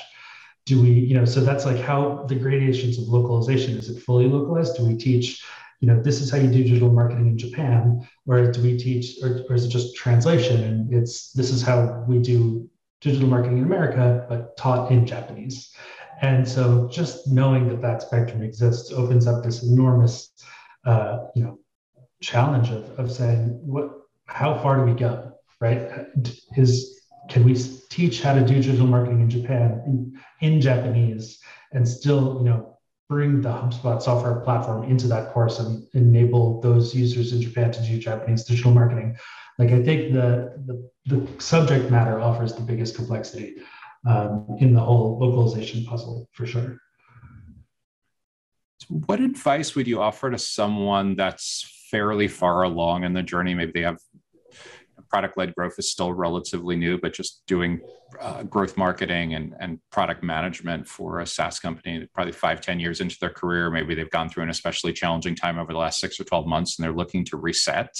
Do 0.65 0.81
we, 0.81 0.91
you 0.91 1.15
know, 1.17 1.25
so 1.25 1.41
that's 1.41 1.65
like 1.65 1.79
how 1.79 2.25
the 2.29 2.35
gradations 2.35 2.97
of 2.97 3.05
localization 3.09 3.77
is 3.77 3.89
it 3.89 4.01
fully 4.01 4.27
localized? 4.27 4.77
Do 4.77 4.87
we 4.87 4.95
teach, 4.95 5.43
you 5.81 5.87
know, 5.89 6.01
this 6.01 6.21
is 6.21 6.31
how 6.31 6.37
you 6.37 6.47
do 6.47 6.63
digital 6.63 6.89
marketing 6.89 7.27
in 7.27 7.37
Japan, 7.37 8.07
or 8.25 8.49
do 8.49 8.61
we 8.61 8.77
teach, 8.77 9.17
or, 9.21 9.43
or 9.49 9.55
is 9.55 9.65
it 9.65 9.69
just 9.69 9.95
translation 9.95 10.63
and 10.63 10.93
it's 10.93 11.33
this 11.33 11.49
is 11.49 11.61
how 11.61 12.05
we 12.07 12.19
do 12.19 12.69
digital 13.01 13.27
marketing 13.27 13.57
in 13.57 13.65
America, 13.65 14.25
but 14.29 14.55
taught 14.55 14.89
in 14.89 15.05
Japanese? 15.05 15.75
And 16.23 16.47
so 16.47 16.87
just 16.89 17.27
knowing 17.27 17.67
that 17.67 17.81
that 17.81 18.01
spectrum 18.01 18.41
exists 18.41 18.93
opens 18.93 19.27
up 19.27 19.43
this 19.43 19.61
enormous, 19.61 20.31
uh, 20.85 21.25
you 21.35 21.43
know, 21.43 21.59
challenge 22.21 22.69
of, 22.69 22.97
of 22.97 23.11
saying, 23.11 23.59
what, 23.61 23.91
how 24.27 24.57
far 24.57 24.77
do 24.77 24.89
we 24.89 24.97
go, 24.97 25.33
right? 25.59 26.07
Is, 26.55 27.01
can 27.29 27.43
we 27.43 27.55
teach 27.89 28.21
how 28.21 28.33
to 28.33 28.39
do 28.39 28.53
digital 28.53 28.87
marketing 28.87 29.19
in 29.19 29.29
Japan 29.29 29.83
in, 29.85 30.17
in 30.39 30.61
Japanese 30.61 31.39
and 31.73 31.85
still, 31.85 32.37
you 32.39 32.49
know, 32.49 32.77
bring 33.09 33.41
the 33.41 33.49
HubSpot 33.49 34.01
software 34.01 34.39
platform 34.39 34.89
into 34.89 35.07
that 35.09 35.33
course 35.33 35.59
and 35.59 35.85
enable 35.93 36.61
those 36.61 36.95
users 36.95 37.33
in 37.33 37.41
Japan 37.41 37.69
to 37.73 37.81
do 37.83 37.99
Japanese 37.99 38.45
digital 38.45 38.71
marketing? 38.71 39.17
Like 39.59 39.71
I 39.71 39.83
think 39.83 40.13
the, 40.13 40.53
the, 40.65 40.89
the 41.05 41.41
subject 41.41 41.91
matter 41.91 42.21
offers 42.21 42.53
the 42.53 42.61
biggest 42.61 42.95
complexity 42.95 43.57
um, 44.05 44.45
in 44.59 44.73
the 44.73 44.79
whole 44.79 45.17
localization 45.19 45.85
puzzle 45.85 46.27
for 46.31 46.45
sure. 46.45 46.77
What 48.89 49.21
advice 49.21 49.75
would 49.75 49.87
you 49.87 50.01
offer 50.01 50.29
to 50.29 50.37
someone 50.37 51.15
that's 51.15 51.87
fairly 51.89 52.27
far 52.27 52.63
along 52.63 53.05
in 53.05 53.13
the 53.13 53.23
journey? 53.23 53.53
Maybe 53.53 53.71
they 53.73 53.81
have 53.81 53.97
product 55.13 55.37
led 55.37 55.53
growth 55.53 55.75
is 55.77 55.91
still 55.91 56.11
relatively 56.11 56.75
new, 56.75 56.97
but 56.97 57.13
just 57.13 57.43
doing 57.45 57.79
uh, 58.19 58.41
growth 58.41 58.77
marketing 58.77 59.35
and, 59.35 59.53
and 59.59 59.79
product 59.91 60.23
management 60.23 60.87
for 60.87 61.19
a 61.19 61.27
SaaS 61.27 61.59
company, 61.59 62.07
probably 62.15 62.33
five, 62.33 62.61
10 62.61 62.79
years 62.79 62.99
into 62.99 63.15
their 63.21 63.29
career. 63.29 63.69
Maybe 63.69 63.93
they've 63.93 64.09
gone 64.09 64.27
through 64.27 64.41
an 64.41 64.49
especially 64.49 64.91
challenging 64.91 65.35
time 65.35 65.59
over 65.59 65.71
the 65.71 65.77
last 65.77 65.99
six 65.99 66.19
or 66.19 66.23
12 66.23 66.47
months 66.47 66.77
and 66.77 66.83
they're 66.83 66.91
looking 66.91 67.23
to 67.25 67.37
reset. 67.37 67.95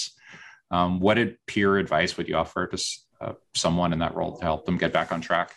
Um, 0.72 0.98
what 0.98 1.18
peer 1.46 1.78
advice 1.78 2.16
would 2.16 2.28
you 2.28 2.34
offer 2.34 2.66
to 2.66 2.84
uh, 3.20 3.32
someone 3.54 3.92
in 3.92 4.00
that 4.00 4.16
role 4.16 4.36
to 4.36 4.44
help 4.44 4.66
them 4.66 4.76
get 4.76 4.92
back 4.92 5.12
on 5.12 5.20
track? 5.20 5.54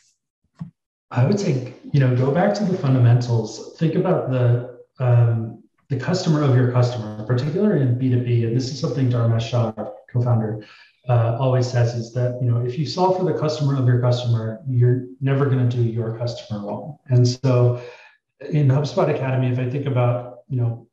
I 1.10 1.26
would 1.26 1.40
say, 1.40 1.74
you 1.92 2.00
know, 2.00 2.16
go 2.16 2.32
back 2.32 2.54
to 2.56 2.66
the 2.66 2.78
fundamentals. 2.78 3.78
Think 3.78 3.96
about 3.96 4.30
the 4.30 4.78
um, 5.00 5.64
the 5.90 5.98
customer 5.98 6.44
of 6.44 6.56
your 6.56 6.72
customer, 6.72 7.24
particularly 7.26 7.82
in 7.82 7.96
B2B. 7.98 8.46
And 8.46 8.56
this 8.56 8.70
is 8.70 8.80
something 8.80 9.10
Dharmesh 9.10 9.50
Shah, 9.50 9.72
co-founder, 10.12 10.66
uh, 11.08 11.38
always 11.40 11.70
says 11.70 11.94
is 11.96 12.12
that, 12.14 12.38
you 12.42 12.50
know, 12.50 12.66
if 12.66 12.78
you 12.78 12.86
solve 12.86 13.18
for 13.18 13.24
the 13.24 13.38
customer 13.40 13.78
of 13.78 13.88
your 13.88 14.02
customer, 14.02 14.60
you're 14.68 15.06
never 15.22 15.46
going 15.46 15.70
to 15.70 15.78
do 15.78 15.82
your 15.82 16.18
customer 16.18 16.66
wrong. 16.66 16.98
And 17.08 17.26
so 17.26 17.82
in 18.50 18.68
HubSpot 18.68 19.14
Academy, 19.14 19.48
if 19.48 19.60
I 19.60 19.70
think 19.70 19.86
about, 19.86 20.40
you 20.50 20.58
know, 20.58 20.88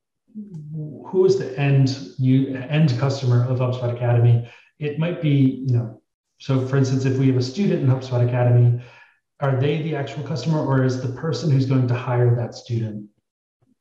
who 1.07 1.25
is 1.25 1.39
the 1.39 1.59
end 1.59 2.11
you 2.19 2.55
end 2.57 2.97
customer 2.99 3.45
of 3.45 3.59
HubSpot 3.59 3.95
Academy, 3.95 4.49
it 4.79 4.99
might 4.99 5.21
be, 5.21 5.65
you 5.67 5.75
know, 5.75 6.01
so 6.39 6.67
for 6.67 6.77
instance, 6.77 7.05
if 7.05 7.19
we 7.19 7.29
have 7.29 7.37
a 7.37 7.43
student 7.43 7.83
in 7.83 7.89
HubSpot 7.89 8.27
Academy, 8.27 8.81
are 9.41 9.59
they 9.61 9.83
the 9.83 9.97
actual 9.97 10.23
customer 10.23 10.65
or 10.65 10.85
is 10.85 11.03
the 11.03 11.13
person 11.21 11.51
who's 11.51 11.67
going 11.67 11.89
to 11.89 11.95
hire 11.95 12.35
that 12.37 12.55
student 12.55 13.09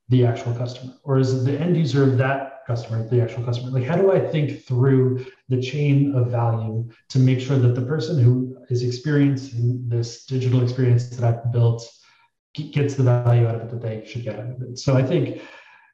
the 0.10 0.26
actual 0.26 0.54
customer? 0.54 0.94
Or 1.04 1.18
is 1.18 1.46
the 1.46 1.60
end 1.60 1.78
user 1.78 2.04
of 2.04 2.18
that 2.18 2.66
customer 2.68 3.08
the 3.08 3.22
actual 3.22 3.44
customer? 3.44 3.72
Like 3.72 3.88
how 3.88 3.96
do 3.96 4.12
i 4.12 4.20
think 4.20 4.66
through 4.66 5.26
the 5.50 5.62
chain 5.62 6.16
of 6.16 6.32
value 6.32 6.90
to 7.10 7.20
make 7.20 7.40
sure 7.40 7.58
that 7.58 7.76
the 7.76 7.86
person 7.86 8.22
who 8.22 8.58
is 8.70 8.84
experiencing 8.84 9.84
this 9.88 10.26
digital 10.26 10.64
experience 10.64 11.10
that 11.10 11.24
i've 11.24 11.52
built 11.52 11.88
gets 12.54 12.96
the 12.96 13.04
value 13.04 13.48
out 13.48 13.56
of 13.56 13.62
it 13.62 13.72
that 13.72 13.82
they 13.82 14.06
should 14.06 14.24
get 14.24 14.40
out 14.40 14.50
of 14.52 14.62
it? 14.62 14.78
So 14.78 14.96
i 14.96 15.04
think 15.04 15.42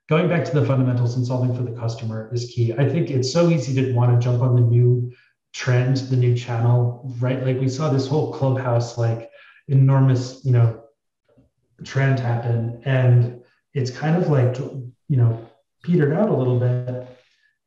going 0.09 0.27
back 0.27 0.43
to 0.45 0.59
the 0.59 0.65
fundamentals 0.65 1.15
and 1.15 1.25
solving 1.25 1.55
for 1.55 1.63
the 1.63 1.79
customer 1.79 2.29
is 2.33 2.51
key. 2.53 2.73
I 2.73 2.89
think 2.89 3.11
it's 3.11 3.31
so 3.31 3.49
easy 3.49 3.73
to 3.75 3.93
want 3.93 4.11
to 4.11 4.23
jump 4.23 4.41
on 4.41 4.55
the 4.55 4.61
new 4.61 5.11
trend 5.53 5.97
the 5.97 6.15
new 6.15 6.35
channel 6.35 7.15
right? 7.19 7.43
Like 7.43 7.59
we 7.59 7.69
saw 7.69 7.89
this 7.89 8.07
whole 8.07 8.33
clubhouse 8.33 8.97
like 8.97 9.28
enormous, 9.69 10.43
you 10.43 10.51
know, 10.51 10.83
trend 11.85 12.19
happen, 12.19 12.81
and 12.85 13.41
it's 13.73 13.91
kind 13.91 14.21
of 14.21 14.29
like 14.29 14.57
you 15.07 15.17
know 15.17 15.49
petered 15.83 16.13
out 16.13 16.29
a 16.29 16.35
little 16.35 16.59
bit. 16.59 17.07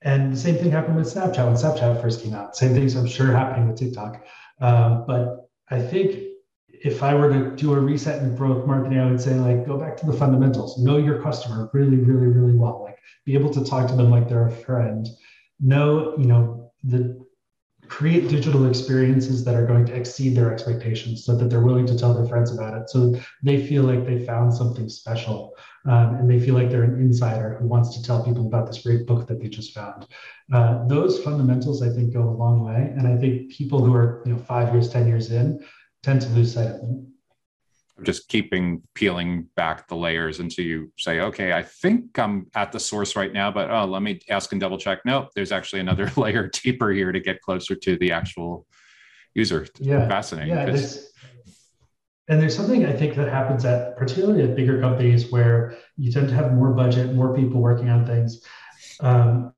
And 0.03 0.33
the 0.33 0.37
same 0.37 0.57
thing 0.57 0.73
happened 0.73 0.97
with 0.97 1.07
Snapchat 1.07 1.47
when 1.47 1.55
Snapchat 1.55 2.03
first 2.03 2.23
came 2.23 2.35
out. 2.35 2.57
Same 2.57 2.75
things 2.75 2.97
I'm 2.97 3.07
sure 3.07 3.31
happening 3.31 3.69
with 3.69 3.79
TikTok. 3.79 4.25
Um, 4.61 5.05
but 5.07 5.49
I 5.71 5.81
think 5.81 6.19
if 6.69 7.03
I 7.03 7.15
were 7.15 7.33
to 7.33 7.55
do 7.55 7.75
a 7.75 7.81
reset 7.81 8.21
and 8.21 8.37
growth 8.37 8.67
marketing, 8.67 8.99
I 8.99 9.09
would 9.09 9.21
say 9.21 9.35
like 9.35 9.65
go 9.65 9.79
back 9.79 9.97
to 9.99 10.07
the 10.07 10.13
fundamentals. 10.13 10.79
Know 10.79 10.97
your 10.97 11.23
customer 11.23 11.71
really, 11.73 11.99
really, 11.99 12.27
really 12.27 12.57
well. 12.57 12.83
Like 12.83 12.99
be 13.25 13.35
able 13.35 13.51
to 13.55 13.65
talk 13.65 13.89
to 13.89 13.95
them 13.95 14.11
like 14.11 14.29
they're 14.29 14.49
a 14.49 14.51
friend. 14.51 15.07
Know, 15.61 16.17
you 16.19 16.27
know, 16.27 16.73
the 16.83 17.25
create 17.93 18.27
digital 18.27 18.67
experiences 18.67 19.45
that 19.45 19.55
are 19.55 19.67
going 19.67 19.85
to 19.85 19.95
exceed 19.95 20.35
their 20.35 20.51
expectations 20.51 21.27
so 21.27 21.37
that 21.37 21.51
they're 21.51 21.61
willing 21.61 21.85
to 21.85 21.97
tell 21.99 22.15
their 22.15 22.27
friends 22.27 22.51
about 22.51 22.73
it. 22.75 22.89
So 22.89 23.15
they 23.43 23.67
feel 23.67 23.83
like 23.83 24.07
they 24.07 24.25
found 24.25 24.55
something 24.55 24.89
special 24.89 25.55
um, 25.85 26.15
and 26.15 26.31
they 26.31 26.41
feel 26.41 26.55
like 26.55 26.71
they're 26.71 26.85
an 26.85 26.99
insider 26.99 27.59
who 27.61 27.67
wants 27.67 27.95
to 27.95 28.03
tell 28.03 28.25
people 28.25 28.47
about 28.47 28.67
this 28.67 28.83
great 28.83 29.07
book 29.07 29.27
that 29.27 29.41
they 29.41 29.49
just 29.49 29.75
found. 29.75 30.07
Uh, 30.51 30.87
those 30.87 31.23
fundamentals 31.23 31.83
i 31.83 31.89
think 31.91 32.15
go 32.15 32.23
a 32.23 32.39
long 32.45 32.65
way. 32.65 32.81
And 32.97 33.07
i 33.07 33.15
think 33.17 33.53
people 33.53 33.85
who 33.85 33.95
are 33.95 34.23
you 34.25 34.33
know 34.33 34.39
five 34.39 34.73
years 34.73 34.89
ten 34.89 35.07
years 35.07 35.31
in 35.31 35.63
tend 36.03 36.23
to 36.23 36.29
lose 36.31 36.55
sight 36.55 36.69
of 36.69 36.81
them 36.81 37.12
just 38.03 38.29
keeping 38.29 38.83
peeling 38.95 39.49
back 39.57 39.89
the 39.89 39.97
layers 39.97 40.41
until 40.41 40.65
you 40.65 40.93
say, 40.99 41.21
okay, 41.21 41.53
I 41.53 41.63
think 41.63 42.19
I'm 42.19 42.49
at 42.55 42.73
the 42.73 42.81
source 42.81 43.17
right 43.17 43.33
now, 43.33 43.51
but 43.51 43.71
oh, 43.71 43.85
let 43.85 44.03
me 44.03 44.21
ask 44.29 44.53
and 44.53 44.61
double 44.61 44.79
check. 44.79 45.01
Nope, 45.05 45.29
there's 45.35 45.53
actually 45.53 45.81
another 45.81 46.11
layer 46.17 46.49
deeper 46.49 46.91
here 46.91 47.13
to 47.13 47.21
get 47.21 47.41
closer 47.41 47.75
to 47.75 47.97
the 47.97 48.13
actual 48.13 48.67
user. 49.35 49.67
Yeah, 49.79 50.09
fascinating. 50.09 50.55
Yeah, 50.55 50.67
there's, 50.67 51.13
and 52.29 52.41
there's 52.41 52.57
something 52.57 52.85
I 52.87 52.93
think 52.93 53.15
that 53.17 53.29
happens 53.29 53.65
at 53.65 53.97
particularly 53.97 54.43
at 54.43 54.57
bigger 54.57 54.81
companies 54.81 55.31
where 55.31 55.77
you 55.97 56.13
tend 56.13 56.29
to 56.29 56.35
have 56.35 56.53
more 56.55 56.73
budget, 56.73 57.15
more 57.15 57.35
people 57.35 57.61
working 57.61 57.89
on 57.89 58.07
things. 58.07 58.45
Um, 59.01 59.53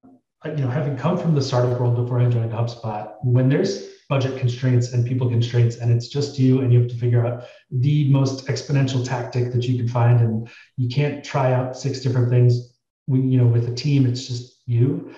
you 0.45 0.57
know, 0.57 0.69
having 0.69 0.97
come 0.97 1.17
from 1.17 1.35
the 1.35 1.43
startup 1.43 1.81
world 1.81 1.97
before 1.97 2.21
I 2.21 2.29
joined 2.29 2.53
HubSpot, 2.53 3.15
when 3.23 3.49
there's 3.49 3.94
budget 4.09 4.39
constraints 4.39 4.93
and 4.93 5.07
people 5.07 5.29
constraints 5.29 5.77
and 5.77 5.91
it's 5.91 6.09
just 6.09 6.39
you 6.39 6.61
and 6.61 6.73
you 6.73 6.81
have 6.81 6.91
to 6.91 6.97
figure 6.97 7.27
out 7.27 7.45
the 7.71 8.11
most 8.11 8.47
exponential 8.49 9.07
tactic 9.07 9.53
that 9.53 9.65
you 9.65 9.79
can 9.79 9.89
find 9.89 10.21
and 10.21 10.49
you 10.77 10.89
can't 10.89 11.25
try 11.25 11.53
out 11.53 11.77
six 11.77 12.01
different 12.01 12.29
things 12.29 12.75
we, 13.07 13.21
you 13.21 13.39
know 13.39 13.47
with 13.47 13.69
a 13.69 13.75
team 13.75 14.07
it's 14.07 14.27
just 14.27 14.55
you. 14.67 15.15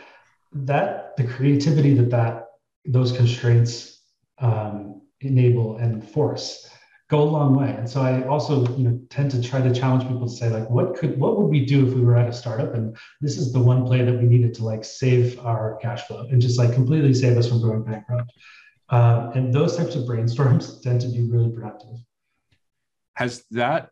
That 0.53 1.17
the 1.17 1.25
creativity 1.25 1.95
that 1.95 2.11
that 2.11 2.47
those 2.85 3.13
constraints 3.13 4.03
um, 4.39 5.03
enable 5.21 5.77
and 5.79 6.09
force 6.09 6.71
go 7.09 7.23
a 7.23 7.25
long 7.25 7.55
way. 7.55 7.71
And 7.71 7.89
so 7.89 8.03
i 8.03 8.27
also 8.27 8.67
you 8.77 8.85
know 8.89 9.01
tend 9.11 9.31
to 9.33 9.43
try 9.43 9.61
to 9.61 9.73
challenge 9.73 10.05
people 10.05 10.27
to 10.27 10.33
say 10.33 10.49
like 10.49 10.69
what 10.71 10.97
could 10.97 11.19
what 11.19 11.37
would 11.39 11.47
we 11.47 11.65
do 11.65 11.87
if 11.87 11.95
we 11.95 12.01
were 12.01 12.17
at 12.17 12.29
a 12.29 12.33
startup? 12.33 12.75
And 12.75 12.97
this 13.21 13.37
is 13.37 13.53
the 13.53 13.61
one 13.61 13.87
play 13.87 14.05
that 14.05 14.19
we 14.19 14.27
needed 14.27 14.55
to 14.55 14.65
like 14.65 14.85
save 14.85 15.39
our 15.41 15.79
cash 15.83 16.03
flow 16.07 16.27
and 16.31 16.41
just 16.41 16.59
like 16.59 16.73
completely 16.73 17.15
save 17.15 17.37
us 17.37 17.49
from 17.49 17.63
going 17.63 17.85
bankrupt 17.85 18.33
uh, 18.89 19.31
and 19.35 19.53
those 19.53 19.77
types 19.77 19.95
of 19.95 20.05
brainstorms 20.05 20.83
tend 20.83 21.01
to 21.01 21.09
be 21.09 21.29
really 21.29 21.51
productive. 21.51 21.99
Has 23.15 23.45
that 23.51 23.91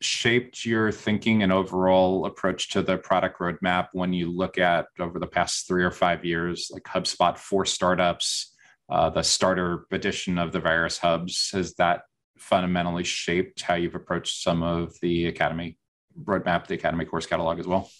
shaped 0.00 0.64
your 0.64 0.92
thinking 0.92 1.42
and 1.42 1.52
overall 1.52 2.26
approach 2.26 2.70
to 2.70 2.82
the 2.82 2.96
product 2.96 3.38
roadmap 3.38 3.88
when 3.92 4.12
you 4.12 4.30
look 4.30 4.58
at 4.58 4.86
over 5.00 5.18
the 5.18 5.26
past 5.26 5.66
three 5.66 5.84
or 5.84 5.90
five 5.90 6.24
years, 6.24 6.70
like 6.72 6.82
HubSpot 6.82 7.36
for 7.38 7.64
startups, 7.64 8.54
uh, 8.88 9.10
the 9.10 9.22
starter 9.22 9.86
edition 9.90 10.38
of 10.38 10.52
the 10.52 10.60
various 10.60 10.98
hubs? 10.98 11.50
Has 11.52 11.74
that 11.74 12.02
fundamentally 12.38 13.04
shaped 13.04 13.62
how 13.62 13.74
you've 13.74 13.94
approached 13.94 14.42
some 14.42 14.62
of 14.62 14.94
the 15.00 15.26
Academy 15.26 15.78
roadmap, 16.22 16.66
the 16.66 16.74
Academy 16.74 17.04
course 17.04 17.26
catalog 17.26 17.58
as 17.58 17.66
well? 17.66 17.90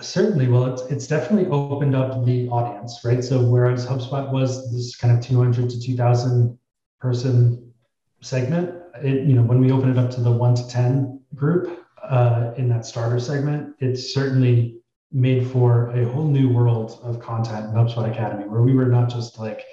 Certainly. 0.00 0.48
Well, 0.48 0.72
it's, 0.72 0.82
it's 0.90 1.06
definitely 1.06 1.50
opened 1.50 1.94
up 1.94 2.24
the 2.24 2.48
audience, 2.48 3.00
right? 3.04 3.22
So 3.22 3.42
whereas 3.42 3.86
HubSpot 3.86 4.30
was 4.32 4.72
this 4.72 4.96
kind 4.96 5.16
of 5.16 5.24
200 5.24 5.68
to 5.70 5.80
2000 5.80 6.58
person 7.00 7.72
segment, 8.20 8.74
it, 9.02 9.26
you 9.26 9.34
know, 9.34 9.42
when 9.42 9.60
we 9.60 9.70
open 9.72 9.90
it 9.90 9.98
up 9.98 10.10
to 10.12 10.20
the 10.20 10.30
one 10.30 10.54
to 10.54 10.66
10 10.68 11.20
group 11.34 11.84
uh, 12.02 12.52
in 12.56 12.68
that 12.68 12.84
starter 12.84 13.18
segment, 13.18 13.74
it's 13.78 14.12
certainly 14.12 14.76
made 15.12 15.46
for 15.48 15.90
a 15.90 16.04
whole 16.10 16.28
new 16.28 16.48
world 16.48 17.00
of 17.02 17.20
content 17.20 17.66
in 17.66 17.72
HubSpot 17.72 18.10
Academy, 18.10 18.44
where 18.44 18.62
we 18.62 18.74
were 18.74 18.86
not 18.86 19.08
just 19.08 19.38
like 19.38 19.64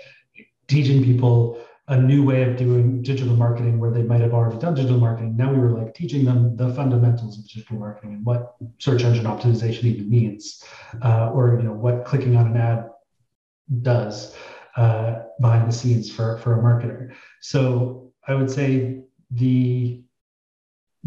teaching 0.67 1.04
people 1.04 1.60
a 1.89 1.97
new 1.97 2.23
way 2.23 2.43
of 2.43 2.58
doing 2.58 3.02
digital 3.02 3.36
marketing 3.36 3.80
where 3.80 3.91
they 3.91 4.04
might 4.04 4.19
have 4.19 4.34
already 4.34 4.58
done 4.60 4.73
digital 4.73 5.00
marketing. 5.00 5.38
Now 5.38 5.54
we 5.54 5.60
were 5.60 5.71
like 5.71 5.93
teaching 5.93 6.26
them 6.26 6.56
the 6.58 6.73
fundamentals 6.73 7.38
of 7.38 7.47
digital 7.47 7.78
marketing 7.78 8.13
and 8.13 8.26
what 8.26 8.56
search 8.78 9.04
engine 9.04 9.26
optimization 9.26 9.86
even 9.86 10.10
means, 10.10 10.63
uh, 11.02 11.32
or 11.34 11.58
you 11.58 11.63
know 11.63 11.73
what 11.73 12.04
clicking 12.06 12.36
on 12.36 12.47
an 12.47 12.58
ad 12.58 12.89
does 13.82 14.36
uh, 14.76 15.23
behind 15.39 15.67
the 15.67 15.73
scenes 15.73 16.12
for 16.12 16.38
for 16.39 16.60
a 16.60 16.63
marketer. 16.63 17.13
So 17.41 18.12
I 18.28 18.36
would 18.36 18.52
say 18.52 19.00
the 19.32 20.02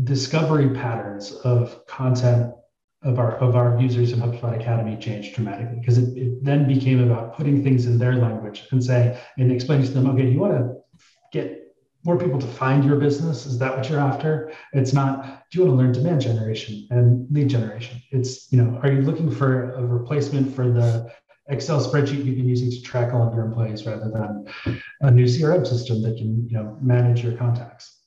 discovery 0.03 0.71
patterns 0.71 1.33
of 1.33 1.87
content 1.87 2.55
of 3.03 3.19
our 3.19 3.37
of 3.39 3.57
our 3.57 3.81
users 3.81 4.13
in 4.13 4.21
HubSpot 4.21 4.61
Academy 4.61 4.97
changed 4.97 5.35
dramatically 5.35 5.79
because 5.81 5.97
it, 5.97 6.17
it 6.17 6.45
then 6.45 6.69
became 6.69 7.03
about 7.03 7.35
putting 7.35 7.63
things 7.63 7.87
in 7.87 7.99
their 7.99 8.15
language 8.17 8.67
and 8.73 8.85
say 8.85 9.19
and 9.39 9.51
explaining 9.51 9.87
to 9.87 9.93
them, 9.93 10.11
okay, 10.11 10.29
you 10.29 10.39
want 10.39 10.53
to 10.53 10.77
get 11.33 11.61
more 12.05 12.19
people 12.19 12.39
to 12.39 12.47
find 12.47 12.85
your 12.85 12.97
business? 12.97 13.47
Is 13.47 13.59
that 13.59 13.77
what 13.77 13.89
you're 13.89 14.01
after? 14.01 14.53
It's 14.73 14.93
not, 14.93 15.49
do 15.51 15.59
you 15.59 15.67
want 15.67 15.79
to 15.79 15.85
learn 15.85 15.93
demand 15.93 16.21
generation 16.23 16.87
and 16.91 17.27
lead 17.31 17.49
generation? 17.49 18.01
It's, 18.11 18.51
you 18.51 18.63
know, 18.63 18.79
are 18.83 18.91
you 18.91 19.03
looking 19.03 19.31
for 19.31 19.75
a 19.75 19.85
replacement 19.85 20.55
for 20.55 20.71
the 20.71 21.13
Excel 21.49 21.85
spreadsheet 21.85 22.25
you've 22.25 22.37
been 22.37 22.49
using 22.49 22.71
to 22.71 22.81
track 22.81 23.13
all 23.13 23.27
of 23.27 23.35
your 23.35 23.45
employees 23.45 23.85
rather 23.85 24.11
than 24.11 24.81
a 25.01 25.11
new 25.11 25.25
CRM 25.25 25.67
system 25.67 26.01
that 26.03 26.17
can, 26.17 26.47
you 26.49 26.57
know, 26.57 26.79
manage 26.81 27.23
your 27.23 27.37
contacts? 27.37 27.99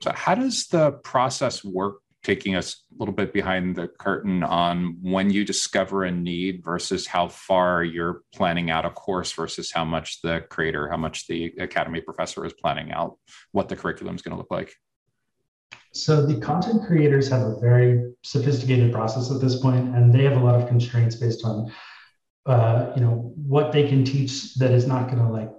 So 0.00 0.12
how 0.12 0.34
does 0.34 0.66
the 0.66 0.92
process 0.92 1.64
work 1.64 1.96
taking 2.24 2.56
us 2.56 2.84
a 2.90 2.98
little 2.98 3.14
bit 3.14 3.32
behind 3.32 3.76
the 3.76 3.86
curtain 3.86 4.42
on 4.42 4.96
when 5.02 5.30
you 5.30 5.44
discover 5.44 6.04
a 6.04 6.10
need 6.10 6.64
versus 6.64 7.06
how 7.06 7.28
far 7.28 7.84
you're 7.84 8.22
planning 8.34 8.70
out 8.70 8.86
a 8.86 8.90
course 8.90 9.30
versus 9.32 9.70
how 9.70 9.84
much 9.84 10.22
the 10.22 10.42
creator, 10.50 10.88
how 10.88 10.96
much 10.96 11.28
the 11.28 11.52
academy 11.60 12.00
professor 12.00 12.44
is 12.44 12.54
planning 12.54 12.90
out 12.90 13.18
what 13.52 13.68
the 13.68 13.76
curriculum 13.76 14.16
is 14.16 14.22
going 14.22 14.32
to 14.32 14.38
look 14.38 14.50
like? 14.50 14.74
So 15.92 16.26
the 16.26 16.40
content 16.40 16.86
creators 16.86 17.28
have 17.28 17.42
a 17.42 17.60
very 17.60 18.14
sophisticated 18.24 18.90
process 18.90 19.30
at 19.30 19.40
this 19.40 19.60
point, 19.60 19.94
and 19.94 20.12
they 20.12 20.24
have 20.24 20.40
a 20.40 20.44
lot 20.44 20.60
of 20.60 20.66
constraints 20.66 21.14
based 21.14 21.44
on, 21.44 21.70
uh, 22.46 22.92
you 22.96 23.02
know, 23.02 23.32
what 23.36 23.70
they 23.70 23.86
can 23.86 24.04
teach 24.04 24.54
that 24.54 24.72
is 24.72 24.86
not 24.86 25.08
going 25.08 25.22
to 25.22 25.28
like 25.28 25.50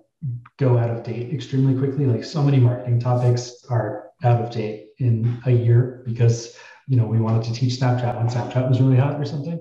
go 0.58 0.78
out 0.78 0.90
of 0.90 1.04
date 1.04 1.32
extremely 1.32 1.78
quickly. 1.78 2.06
Like 2.06 2.24
so 2.24 2.42
many 2.42 2.60
marketing 2.60 3.00
topics 3.00 3.64
are 3.70 4.10
out 4.24 4.42
of 4.42 4.52
date 4.52 4.85
in 5.00 5.42
a 5.46 5.52
year 5.52 6.04
because 6.06 6.58
you 6.88 6.98
know 6.98 7.06
we 7.06 7.20
wanted 7.20 7.44
to 7.44 7.54
teach 7.54 7.80
Snapchat 7.80 8.16
when 8.18 8.28
Snapchat 8.28 8.70
was 8.70 8.82
really 8.82 8.98
hot 8.98 9.20
or 9.20 9.26
something. 9.26 9.60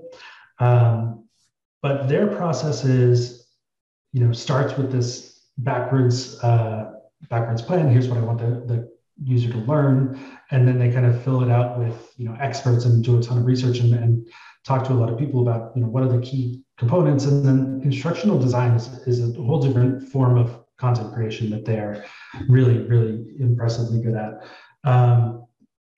Um, 0.59 1.25
but 1.81 2.07
their 2.07 2.27
process 2.27 2.83
is, 2.83 3.47
you 4.11 4.23
know, 4.23 4.31
starts 4.31 4.77
with 4.77 4.91
this 4.91 5.39
backwards 5.57 6.41
uh, 6.43 6.93
backwards 7.29 7.61
plan. 7.61 7.89
Here's 7.89 8.07
what 8.07 8.17
I 8.17 8.21
want 8.21 8.39
the, 8.39 8.73
the 8.73 8.91
user 9.23 9.51
to 9.51 9.57
learn, 9.59 10.19
and 10.51 10.67
then 10.67 10.77
they 10.77 10.91
kind 10.91 11.05
of 11.05 11.23
fill 11.23 11.41
it 11.41 11.51
out 11.51 11.79
with 11.79 12.13
you 12.17 12.25
know 12.27 12.35
experts 12.39 12.85
and 12.85 13.03
do 13.03 13.17
a 13.17 13.21
ton 13.21 13.37
of 13.37 13.45
research 13.45 13.79
and, 13.79 13.93
and 13.93 14.27
talk 14.65 14.83
to 14.85 14.93
a 14.93 14.95
lot 14.95 15.09
of 15.09 15.17
people 15.19 15.41
about 15.41 15.75
you 15.75 15.81
know 15.81 15.87
what 15.87 16.03
are 16.03 16.09
the 16.09 16.19
key 16.19 16.63
components, 16.77 17.25
and 17.25 17.45
then 17.45 17.81
instructional 17.83 18.39
design 18.39 18.71
is, 18.71 18.87
is 19.07 19.37
a 19.37 19.41
whole 19.41 19.61
different 19.61 20.09
form 20.09 20.37
of 20.37 20.65
content 20.77 21.13
creation 21.13 21.49
that 21.49 21.65
they're 21.65 22.05
really 22.49 22.79
really 22.79 23.25
impressively 23.39 24.01
good 24.01 24.15
at. 24.15 24.43
Um, 24.85 25.47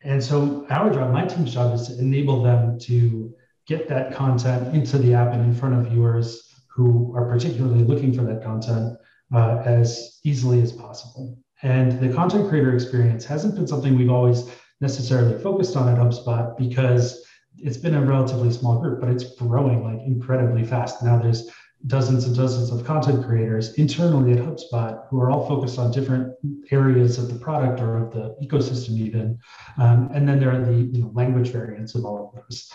and 0.04 0.23
so 0.23 0.65
our 0.69 0.89
job, 0.89 1.12
my 1.12 1.26
team's 1.26 1.54
job, 1.54 1.73
is 1.76 1.88
to 1.88 2.00
enable 2.00 2.41
them 2.41 2.80
to 2.82 3.34
get 3.67 3.88
that 3.89 4.13
content 4.15 4.73
into 4.73 4.97
the 4.97 5.13
app 5.13 5.34
and 5.34 5.43
in 5.43 5.54
front 5.54 5.76
of 5.76 5.91
viewers 5.91 6.43
who 6.69 7.13
are 7.15 7.26
particularly 7.26 7.84
looking 7.84 8.13
for 8.13 8.21
that 8.21 8.41
content 8.41 8.97
uh, 9.34 9.62
as 9.65 10.19
easily 10.23 10.62
as 10.62 10.71
possible. 10.71 11.38
And 11.63 12.00
the 12.00 12.13
content 12.13 12.47
creator 12.50 12.73
experience 12.73 13.26
hasn't 13.26 13.56
been 13.56 13.67
something 13.67 13.97
we've 13.97 14.12
always 14.12 14.50
necessarily 14.80 15.41
focused 15.41 15.76
on 15.76 15.89
at 15.89 15.97
HubSpot 15.97 16.56
because 16.58 17.26
it's 17.58 17.78
been 17.78 17.95
a 17.95 18.02
relatively 18.02 18.52
small 18.52 18.80
group, 18.80 19.02
but 19.02 19.10
it's 19.10 19.36
growing 19.36 19.84
like 19.84 20.06
incredibly 20.06 20.63
fast. 20.63 21.04
Now 21.04 21.17
there's 21.17 21.50
dozens 21.88 22.26
and 22.26 22.36
dozens 22.36 22.71
of 22.71 22.86
content 22.86 23.26
creators 23.26 23.73
internally 23.73 24.34
at 24.34 24.39
HubSpot 24.39 25.08
who 25.10 25.19
are 25.19 25.32
all 25.32 25.47
focused 25.47 25.80
on 25.80 25.91
different 25.91 26.34
areas 26.71 27.17
of 27.17 27.32
the 27.32 27.39
product 27.39 27.80
or 27.80 27.97
of 27.97 28.13
the 28.13 28.36
ecosystem 28.45 28.97
even. 28.97 29.39
Um, 29.78 30.10
and 30.13 30.28
then 30.28 30.39
there 30.39 30.52
are 30.52 30.63
the 30.63 30.73
you 30.73 31.02
know, 31.02 31.12
language 31.13 31.50
variants 31.50 31.95
of 31.95 32.06
all 32.06 32.32
of 32.34 32.43
those. 32.43 32.71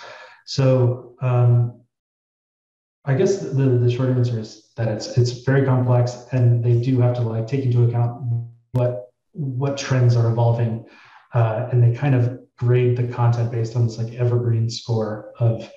So 0.46 1.14
um, 1.20 1.82
I 3.04 3.14
guess 3.14 3.38
the, 3.38 3.78
the 3.82 3.90
short 3.90 4.10
answer 4.10 4.38
is 4.38 4.70
that 4.76 4.88
it's 4.88 5.18
it's 5.18 5.32
very 5.42 5.64
complex 5.64 6.26
and 6.32 6.64
they 6.64 6.80
do 6.80 7.00
have 7.00 7.14
to 7.16 7.22
like 7.22 7.46
take 7.46 7.64
into 7.64 7.84
account 7.84 8.22
what 8.72 9.10
what 9.32 9.76
trends 9.76 10.14
are 10.14 10.30
evolving 10.30 10.86
uh, 11.34 11.68
and 11.70 11.82
they 11.82 11.96
kind 11.96 12.14
of 12.14 12.38
grade 12.58 12.96
the 12.96 13.08
content 13.08 13.50
based 13.50 13.74
on 13.74 13.86
this 13.86 13.98
like 13.98 14.12
evergreen 14.14 14.70
score 14.70 15.32
of 15.40 15.68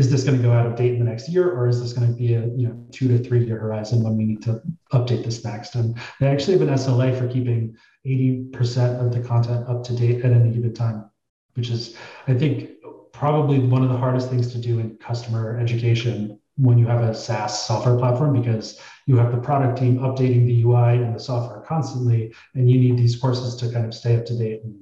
is 0.00 0.10
this 0.10 0.24
going 0.24 0.34
to 0.34 0.42
go 0.42 0.50
out 0.50 0.64
of 0.64 0.76
date 0.76 0.94
in 0.94 0.98
the 0.98 1.04
next 1.04 1.28
year 1.28 1.50
or 1.52 1.68
is 1.68 1.78
this 1.78 1.92
going 1.92 2.10
to 2.10 2.16
be 2.16 2.32
a 2.32 2.46
you 2.56 2.66
know 2.66 2.86
two 2.90 3.06
to 3.06 3.18
three 3.22 3.44
year 3.44 3.58
horizon 3.58 4.02
when 4.02 4.16
we 4.16 4.24
need 4.24 4.42
to 4.42 4.62
update 4.94 5.22
this 5.22 5.44
next 5.44 5.74
and 5.74 5.98
they 6.18 6.26
actually 6.26 6.58
have 6.58 6.66
an 6.66 6.74
sla 6.74 7.16
for 7.16 7.28
keeping 7.28 7.76
80% 8.06 9.04
of 9.04 9.12
the 9.12 9.20
content 9.20 9.68
up 9.68 9.84
to 9.84 9.94
date 9.94 10.24
at 10.24 10.32
any 10.32 10.50
given 10.54 10.72
time 10.72 11.10
which 11.52 11.68
is 11.68 11.98
i 12.28 12.32
think 12.32 12.70
probably 13.12 13.58
one 13.58 13.82
of 13.82 13.90
the 13.90 13.96
hardest 14.04 14.30
things 14.30 14.50
to 14.52 14.58
do 14.58 14.78
in 14.78 14.96
customer 14.96 15.58
education 15.58 16.40
when 16.56 16.78
you 16.78 16.86
have 16.86 17.02
a 17.02 17.14
SaaS 17.14 17.66
software 17.66 17.96
platform 17.98 18.40
because 18.40 18.80
you 19.06 19.16
have 19.16 19.32
the 19.32 19.38
product 19.38 19.78
team 19.78 19.98
updating 19.98 20.46
the 20.46 20.62
UI 20.62 21.02
and 21.02 21.14
the 21.14 21.20
software 21.20 21.60
constantly, 21.60 22.34
and 22.54 22.70
you 22.70 22.78
need 22.78 22.98
these 22.98 23.16
courses 23.16 23.56
to 23.56 23.72
kind 23.72 23.86
of 23.86 23.94
stay 23.94 24.14
up 24.16 24.26
to 24.26 24.36
date 24.36 24.60
and 24.64 24.78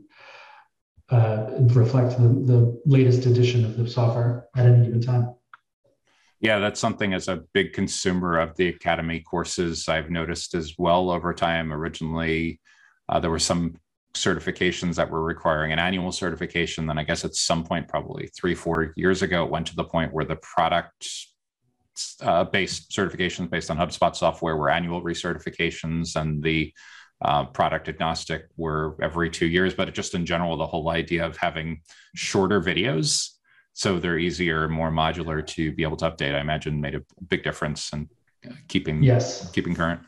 uh, 1.11 1.47
reflect 1.61 2.19
the, 2.19 2.29
the 2.29 2.81
latest 2.85 3.27
edition 3.27 3.65
of 3.65 3.77
the 3.77 3.89
software 3.89 4.47
at 4.57 4.67
any 4.67 4.87
given 4.87 5.01
time. 5.01 5.35
Yeah, 6.41 6.59
that's 6.61 6.79
something 6.79 7.15
as 7.15 7.27
a 7.29 7.43
big 7.53 7.73
consumer 7.73 8.39
of 8.39 8.55
the 8.57 8.69
Academy 8.69 9.21
courses 9.21 9.89
I've 9.89 10.11
noticed 10.11 10.55
as 10.55 10.75
well 10.79 11.11
over 11.11 11.35
time. 11.35 11.73
Originally, 11.73 12.61
uh, 13.09 13.19
there 13.19 13.31
were 13.31 13.41
some 13.41 13.77
certifications 14.15 14.95
that 14.97 15.11
were 15.11 15.23
requiring 15.23 15.73
an 15.73 15.79
annual 15.79 16.13
certification. 16.13 16.87
Then 16.87 16.99
I 16.99 17.05
guess 17.05 17.25
at 17.25 17.35
some 17.35 17.65
point, 17.65 17.89
probably 17.89 18.29
three, 18.29 18.55
four 18.55 18.93
years 18.97 19.23
ago, 19.23 19.45
it 19.45 19.51
went 19.51 19.67
to 19.69 19.77
the 19.77 19.85
point 19.85 20.13
where 20.13 20.25
the 20.25 20.37
product 20.37 21.09
uh, 22.21 22.45
based 22.45 22.91
certifications 22.91 23.51
based 23.51 23.71
on 23.71 23.77
HubSpot 23.77 24.15
software 24.15 24.57
were 24.57 24.71
annual 24.71 25.03
recertifications, 25.03 26.15
and 26.15 26.43
the 26.43 26.73
uh, 27.23 27.45
product 27.47 27.89
agnostic 27.89 28.47
were 28.57 28.97
every 29.03 29.31
two 29.31 29.47
years. 29.47 29.75
But 29.75 29.93
just 29.95 30.15
in 30.15 30.27
general, 30.27 30.57
the 30.57 30.67
whole 30.67 30.91
idea 30.91 31.27
of 31.27 31.37
having 31.37 31.83
shorter 32.15 32.61
videos 32.61 33.39
so 33.79 33.97
they're 33.97 34.19
easier, 34.19 34.67
more 34.67 34.91
modular 34.91 35.47
to 35.47 35.71
be 35.71 35.85
able 35.85 35.97
to 35.99 36.11
update, 36.11 36.35
I 36.35 36.41
imagine 36.41 36.81
made 36.81 36.97
a 36.97 37.03
big 37.29 37.45
difference 37.45 37.93
in 37.93 38.09
keeping 38.67 39.05
yes 39.05 39.53
keeping 39.53 39.73
current. 39.73 40.01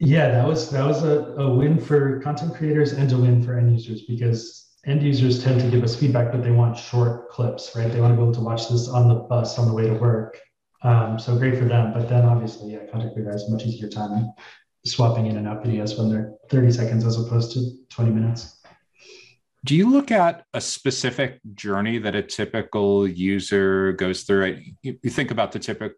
Yeah, 0.00 0.32
that 0.32 0.44
was 0.44 0.68
that 0.72 0.84
was 0.84 1.04
a, 1.04 1.20
a 1.38 1.48
win 1.48 1.78
for 1.78 2.18
content 2.18 2.56
creators 2.56 2.94
and 2.94 3.10
a 3.12 3.16
win 3.16 3.40
for 3.40 3.56
end 3.56 3.70
users 3.72 4.02
because 4.02 4.74
end 4.84 5.00
users 5.04 5.44
tend 5.44 5.60
to 5.60 5.70
give 5.70 5.84
us 5.84 5.94
feedback, 5.94 6.32
but 6.32 6.42
they 6.42 6.50
want 6.50 6.76
short 6.76 7.30
clips, 7.30 7.70
right? 7.76 7.90
They 7.92 8.00
want 8.00 8.14
to 8.14 8.16
be 8.16 8.22
able 8.22 8.34
to 8.34 8.40
watch 8.40 8.68
this 8.68 8.88
on 8.88 9.06
the 9.06 9.14
bus 9.14 9.60
on 9.60 9.68
the 9.68 9.74
way 9.74 9.86
to 9.86 9.94
work. 9.94 10.40
Um, 10.82 11.20
so 11.20 11.38
great 11.38 11.56
for 11.56 11.66
them. 11.66 11.92
But 11.92 12.08
then 12.08 12.24
obviously, 12.24 12.72
yeah, 12.72 12.84
content 12.90 13.14
creator 13.14 13.30
has 13.30 13.48
much 13.48 13.64
easier 13.64 13.88
time 13.88 14.32
swapping 14.90 15.26
in 15.26 15.36
and 15.36 15.46
out 15.46 15.64
videos 15.64 15.98
when 15.98 16.08
they're 16.08 16.32
30 16.50 16.72
seconds 16.72 17.04
as 17.04 17.18
opposed 17.18 17.52
to 17.52 17.70
20 17.90 18.10
minutes. 18.10 18.60
Do 19.64 19.74
you 19.74 19.90
look 19.90 20.10
at 20.10 20.44
a 20.54 20.60
specific 20.60 21.40
journey 21.54 21.98
that 21.98 22.14
a 22.14 22.22
typical 22.22 23.06
user 23.06 23.92
goes 23.92 24.22
through? 24.22 24.62
You, 24.82 24.94
think 25.10 25.30
about 25.30 25.52
the 25.52 25.58
typical 25.58 25.96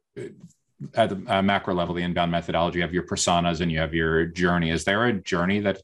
at 0.95 1.11
the 1.11 1.43
macro 1.43 1.75
level, 1.75 1.95
the 1.95 2.03
inbound 2.03 2.33
methodology. 2.33 2.79
You 2.79 2.83
have 2.83 2.95
your 2.95 3.07
personas 3.07 3.61
and 3.61 3.71
you 3.71 3.79
have 3.79 3.93
your 3.93 4.25
journey. 4.25 4.71
Is 4.71 4.85
there 4.85 5.07
a 5.07 5.13
journey 5.13 5.61
that 5.61 5.83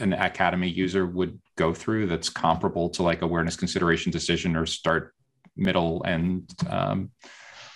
an 0.00 0.14
academy 0.14 0.68
user 0.68 1.06
would 1.06 1.38
go 1.56 1.74
through 1.74 2.06
that's 2.06 2.30
comparable 2.30 2.88
to 2.90 3.02
like 3.02 3.20
awareness, 3.20 3.56
consideration, 3.56 4.10
decision, 4.10 4.56
or 4.56 4.64
start, 4.64 5.14
middle, 5.54 6.02
and 6.04 6.50
um, 6.70 7.10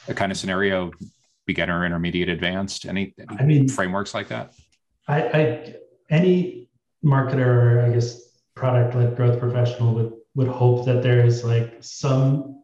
a 0.09 0.15
kind 0.15 0.33
of 0.33 0.39
scenario 0.39 0.91
beginner 1.47 1.85
intermediate 1.85 2.29
advanced 2.29 2.87
any, 2.87 3.15
any 3.19 3.39
i 3.39 3.45
mean 3.45 3.69
frameworks 3.69 4.15
like 4.15 4.29
that 4.29 4.55
I, 5.09 5.23
I 5.23 5.75
any 6.11 6.69
marketer 7.05 7.85
i 7.85 7.93
guess 7.93 8.39
product 8.55 8.95
led 8.95 9.17
growth 9.17 9.39
professional 9.39 9.95
would 9.95 10.13
would 10.35 10.49
hope 10.49 10.87
that 10.87 11.03
there 11.03 11.25
is 11.25 11.45
like 11.45 11.77
some 11.81 12.63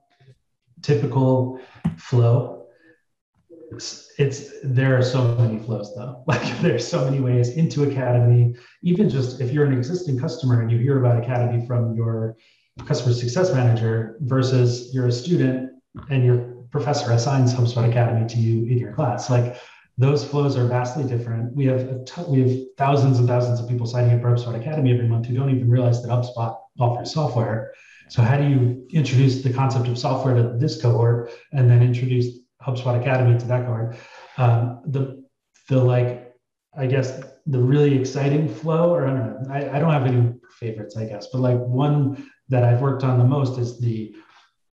typical 0.82 1.60
flow 1.96 2.66
it's, 3.72 4.12
it's 4.18 4.50
there 4.62 4.96
are 4.96 5.02
so 5.02 5.34
many 5.36 5.58
flows 5.58 5.94
though 5.96 6.22
like 6.26 6.60
there's 6.60 6.86
so 6.86 7.04
many 7.04 7.20
ways 7.20 7.50
into 7.50 7.82
academy 7.82 8.54
even 8.82 9.08
just 9.08 9.40
if 9.40 9.50
you're 9.52 9.66
an 9.66 9.76
existing 9.76 10.18
customer 10.18 10.62
and 10.62 10.70
you 10.70 10.78
hear 10.78 10.98
about 11.04 11.22
academy 11.22 11.66
from 11.66 11.94
your 11.94 12.36
customer 12.86 13.12
success 13.12 13.52
manager 13.52 14.16
versus 14.20 14.94
you're 14.94 15.08
a 15.08 15.12
student 15.12 15.70
and 16.10 16.24
you're 16.24 16.58
professor 16.70 17.12
assigns 17.12 17.54
HubSpot 17.54 17.88
Academy 17.88 18.26
to 18.28 18.36
you 18.38 18.70
in 18.70 18.78
your 18.78 18.92
class. 18.92 19.30
Like 19.30 19.56
those 19.98 20.24
flows 20.24 20.56
are 20.56 20.64
vastly 20.64 21.02
different. 21.02 21.54
We 21.54 21.66
have 21.66 22.08
we 22.28 22.40
have 22.40 22.56
thousands 22.76 23.18
and 23.18 23.26
thousands 23.26 23.58
of 23.58 23.68
people 23.68 23.84
signing 23.84 24.14
up 24.14 24.22
for 24.22 24.30
HubSpot 24.30 24.58
Academy 24.58 24.92
every 24.92 25.08
month 25.08 25.26
who 25.26 25.34
don't 25.34 25.50
even 25.50 25.68
realize 25.68 26.00
that 26.02 26.08
HubSpot 26.08 26.56
offers 26.78 27.12
software. 27.12 27.72
So 28.08 28.22
how 28.22 28.38
do 28.38 28.48
you 28.48 28.86
introduce 28.90 29.42
the 29.42 29.52
concept 29.52 29.88
of 29.88 29.98
software 29.98 30.34
to 30.36 30.56
this 30.56 30.80
cohort 30.80 31.32
and 31.52 31.68
then 31.68 31.82
introduce 31.82 32.38
HubSpot 32.62 32.98
Academy 32.98 33.38
to 33.40 33.46
that 33.46 33.66
cohort? 33.66 33.96
Um, 34.36 34.82
the 34.86 35.24
the 35.68 35.82
like 35.82 36.32
I 36.76 36.86
guess 36.86 37.20
the 37.46 37.58
really 37.58 37.98
exciting 37.98 38.48
flow, 38.48 38.94
or 38.94 39.04
I 39.04 39.10
don't 39.10 39.42
know, 39.42 39.52
I, 39.52 39.76
I 39.76 39.78
don't 39.80 39.92
have 39.92 40.06
any 40.06 40.32
favorites, 40.60 40.96
I 40.96 41.06
guess, 41.06 41.26
but 41.32 41.40
like 41.40 41.58
one 41.58 42.30
that 42.50 42.62
I've 42.62 42.80
worked 42.80 43.02
on 43.02 43.18
the 43.18 43.24
most 43.24 43.58
is 43.58 43.80
the 43.80 44.14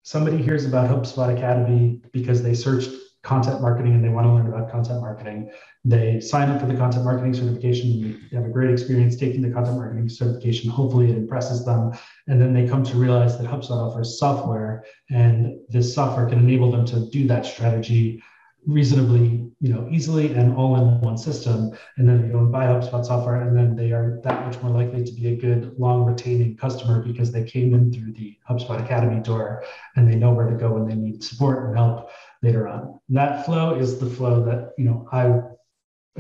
somebody 0.03 0.43
hears 0.43 0.67
about 0.67 0.91
HubSpot 0.91 1.33
Academy 1.33 2.01
because 2.13 2.43
they 2.43 2.55
searched 2.55 2.91
content 3.23 3.61
marketing 3.61 3.95
and 3.95 4.05
they 4.05 4.09
want 4.09 4.27
to 4.27 4.33
learn 4.33 4.49
about 4.49 4.71
content 4.71 5.01
marketing. 5.01 5.51
They 5.85 6.21
sign 6.21 6.49
up 6.51 6.61
for 6.61 6.67
the 6.67 6.75
content 6.75 7.05
marketing 7.05 7.35
certification. 7.35 8.21
They 8.31 8.37
have 8.37 8.47
a 8.47 8.51
great 8.51 8.71
experience 8.71 9.17
taking 9.17 9.43
the 9.43 9.51
content 9.51 9.77
marketing 9.77 10.09
certification. 10.09 10.71
Hopefully, 10.71 11.11
it 11.11 11.17
impresses 11.17 11.65
them. 11.65 11.93
And 12.27 12.41
then 12.41 12.53
they 12.53 12.67
come 12.67 12.83
to 12.85 12.97
realize 12.97 13.39
that 13.39 13.47
HubSpot 13.47 13.91
offers 13.91 14.19
software, 14.19 14.85
and 15.11 15.59
this 15.69 15.95
software 15.95 16.27
can 16.27 16.39
enable 16.39 16.71
them 16.71 16.85
to 16.87 17.09
do 17.11 17.27
that 17.29 17.47
strategy 17.47 18.23
reasonably 18.67 19.51
you 19.61 19.73
know 19.73 19.89
easily 19.91 20.33
and 20.35 20.57
all 20.57 20.77
in 20.77 21.01
one 21.01 21.19
system 21.19 21.77
and 21.97 22.09
then 22.09 22.23
they 22.23 22.29
go 22.29 22.39
and 22.39 22.53
buy 22.53 22.65
hubspot 22.65 23.05
software 23.05 23.43
and 23.43 23.57
then 23.57 23.75
they 23.75 23.91
are 23.91 24.21
that 24.23 24.45
much 24.47 24.61
more 24.63 24.71
likely 24.71 25.05
to 25.05 25.13
be 25.13 25.29
a 25.29 25.37
good 25.37 25.75
long 25.79 26.05
retaining 26.05 26.57
customer 26.57 27.03
because 27.03 27.33
they 27.33 27.43
came 27.43 27.75
in 27.75 27.93
through 27.93 28.13
the 28.13 28.37
hubspot 28.49 28.81
academy 28.85 29.21
door 29.21 29.65
and 29.97 30.11
they 30.11 30.15
know 30.15 30.33
where 30.33 30.49
to 30.49 30.57
go 30.57 30.73
when 30.73 30.87
they 30.87 30.95
need 30.95 31.25
support 31.25 31.67
and 31.67 31.77
help 31.77 32.09
later 32.43 32.69
on 32.69 32.99
that 33.09 33.45
flow 33.45 33.75
is 33.75 33.99
the 33.99 34.07
flow 34.07 34.45
that 34.45 34.73
you 34.79 34.85
know 34.85 35.07
i 35.13 35.23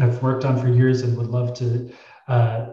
have 0.00 0.22
worked 0.22 0.44
on 0.44 0.58
for 0.60 0.68
years 0.68 1.02
and 1.02 1.16
would 1.16 1.26
love 1.26 1.52
to 1.54 1.92
uh, 2.28 2.66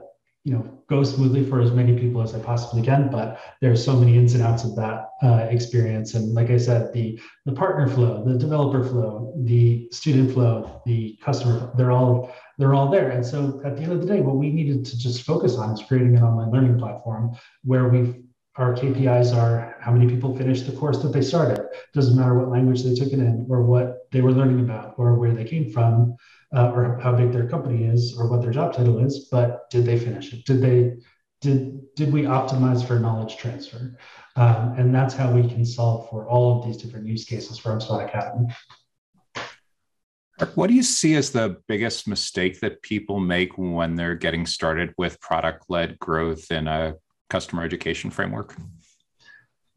you 0.44 0.54
know 0.54 0.80
go 0.88 1.04
smoothly 1.04 1.46
for 1.46 1.62
as 1.62 1.72
many 1.72 1.98
people 1.98 2.22
as 2.22 2.34
I 2.34 2.40
possibly 2.40 2.82
can. 2.82 3.10
But 3.10 3.40
there's 3.62 3.84
so 3.84 3.96
many 3.96 4.18
ins 4.18 4.34
and 4.34 4.44
outs 4.44 4.64
of 4.64 4.76
that 4.78 5.10
uh, 5.22 5.48
experience, 5.50 6.16
and 6.16 6.34
like 6.34 6.50
I 6.50 6.58
said, 6.58 6.94
the 6.94 7.20
the 7.46 7.52
partner 7.52 7.88
flow, 7.88 8.24
the 8.26 8.38
developer 8.38 8.84
flow, 8.84 9.34
the 9.44 9.88
student 9.92 10.32
flow, 10.32 10.82
the 10.86 11.18
customer, 11.22 11.72
they're 11.78 11.92
all 11.92 12.34
they're 12.58 12.74
all 12.74 12.90
there. 12.90 13.12
And 13.12 13.26
so 13.26 13.62
at 13.64 13.78
the 13.78 13.84
end 13.84 13.92
of 13.94 14.02
the 14.02 14.08
day, 14.08 14.22
what 14.22 14.36
we 14.36 14.50
needed 14.50 14.86
to 14.86 14.98
just 14.98 15.24
focus 15.24 15.56
on 15.56 15.72
is 15.72 15.82
creating 15.88 16.18
an 16.18 16.24
online 16.24 16.52
learning 16.52 16.80
platform 16.80 17.32
where 17.64 17.88
we 17.88 18.16
our 18.60 18.74
KPIs 18.74 19.36
are 19.36 19.78
how 19.80 19.92
many 19.92 20.08
people 20.14 20.38
finished 20.38 20.66
the 20.68 20.74
course 20.74 21.02
that 21.02 21.14
they 21.14 21.22
started. 21.22 21.66
Doesn't 21.94 22.18
matter 22.18 22.38
what 22.38 22.50
language 22.50 22.84
they 22.84 22.94
took 22.94 23.14
it 23.14 23.20
in, 23.20 23.48
or 23.50 23.64
what 23.64 24.12
they 24.12 24.22
were 24.22 24.34
learning 24.34 24.60
about, 24.60 24.96
or 24.98 25.16
where 25.16 25.34
they 25.34 25.46
came 25.46 25.72
from 25.72 26.18
uh, 26.54 26.72
or 26.72 27.00
how 27.00 27.16
big 27.16 27.32
their 27.32 27.48
company 27.48 27.86
is 27.86 28.18
or 28.18 28.28
what 28.30 28.42
their 28.42 28.52
job 28.52 28.74
title 28.74 29.00
is, 29.00 29.30
but 29.32 29.70
did 29.70 29.86
they 29.86 29.98
finish 29.98 30.34
it? 30.34 30.46
Did 30.46 30.62
they 30.62 30.98
did 31.42 31.80
did 31.96 32.12
we 32.12 32.24
optimize 32.24 32.86
for 32.86 33.00
knowledge 33.00 33.38
transfer? 33.38 33.98
Um, 34.36 34.76
and 34.78 34.94
that's 34.94 35.14
how 35.14 35.32
we 35.32 35.48
can 35.48 35.66
solve 35.66 36.10
for 36.10 36.28
all 36.28 36.60
of 36.60 36.66
these 36.66 36.78
different 36.78 37.08
use 37.08 37.26
cases 37.26 37.58
for 37.58 37.70
HubSpot 37.70 38.06
Academy. 38.06 38.54
What 40.56 40.68
do 40.68 40.74
you 40.74 40.84
see 40.84 41.16
as 41.16 41.32
the 41.32 41.58
biggest 41.68 42.08
mistake 42.08 42.62
that 42.62 42.82
people 42.82 43.20
make 43.20 43.58
when 43.58 43.96
they're 43.96 44.16
getting 44.16 44.46
started 44.46 44.94
with 44.98 45.20
product 45.20 45.66
led 45.70 46.00
growth 46.00 46.50
in 46.52 46.68
a 46.68 46.96
customer 47.30 47.64
education 47.64 48.10
framework? 48.10 48.56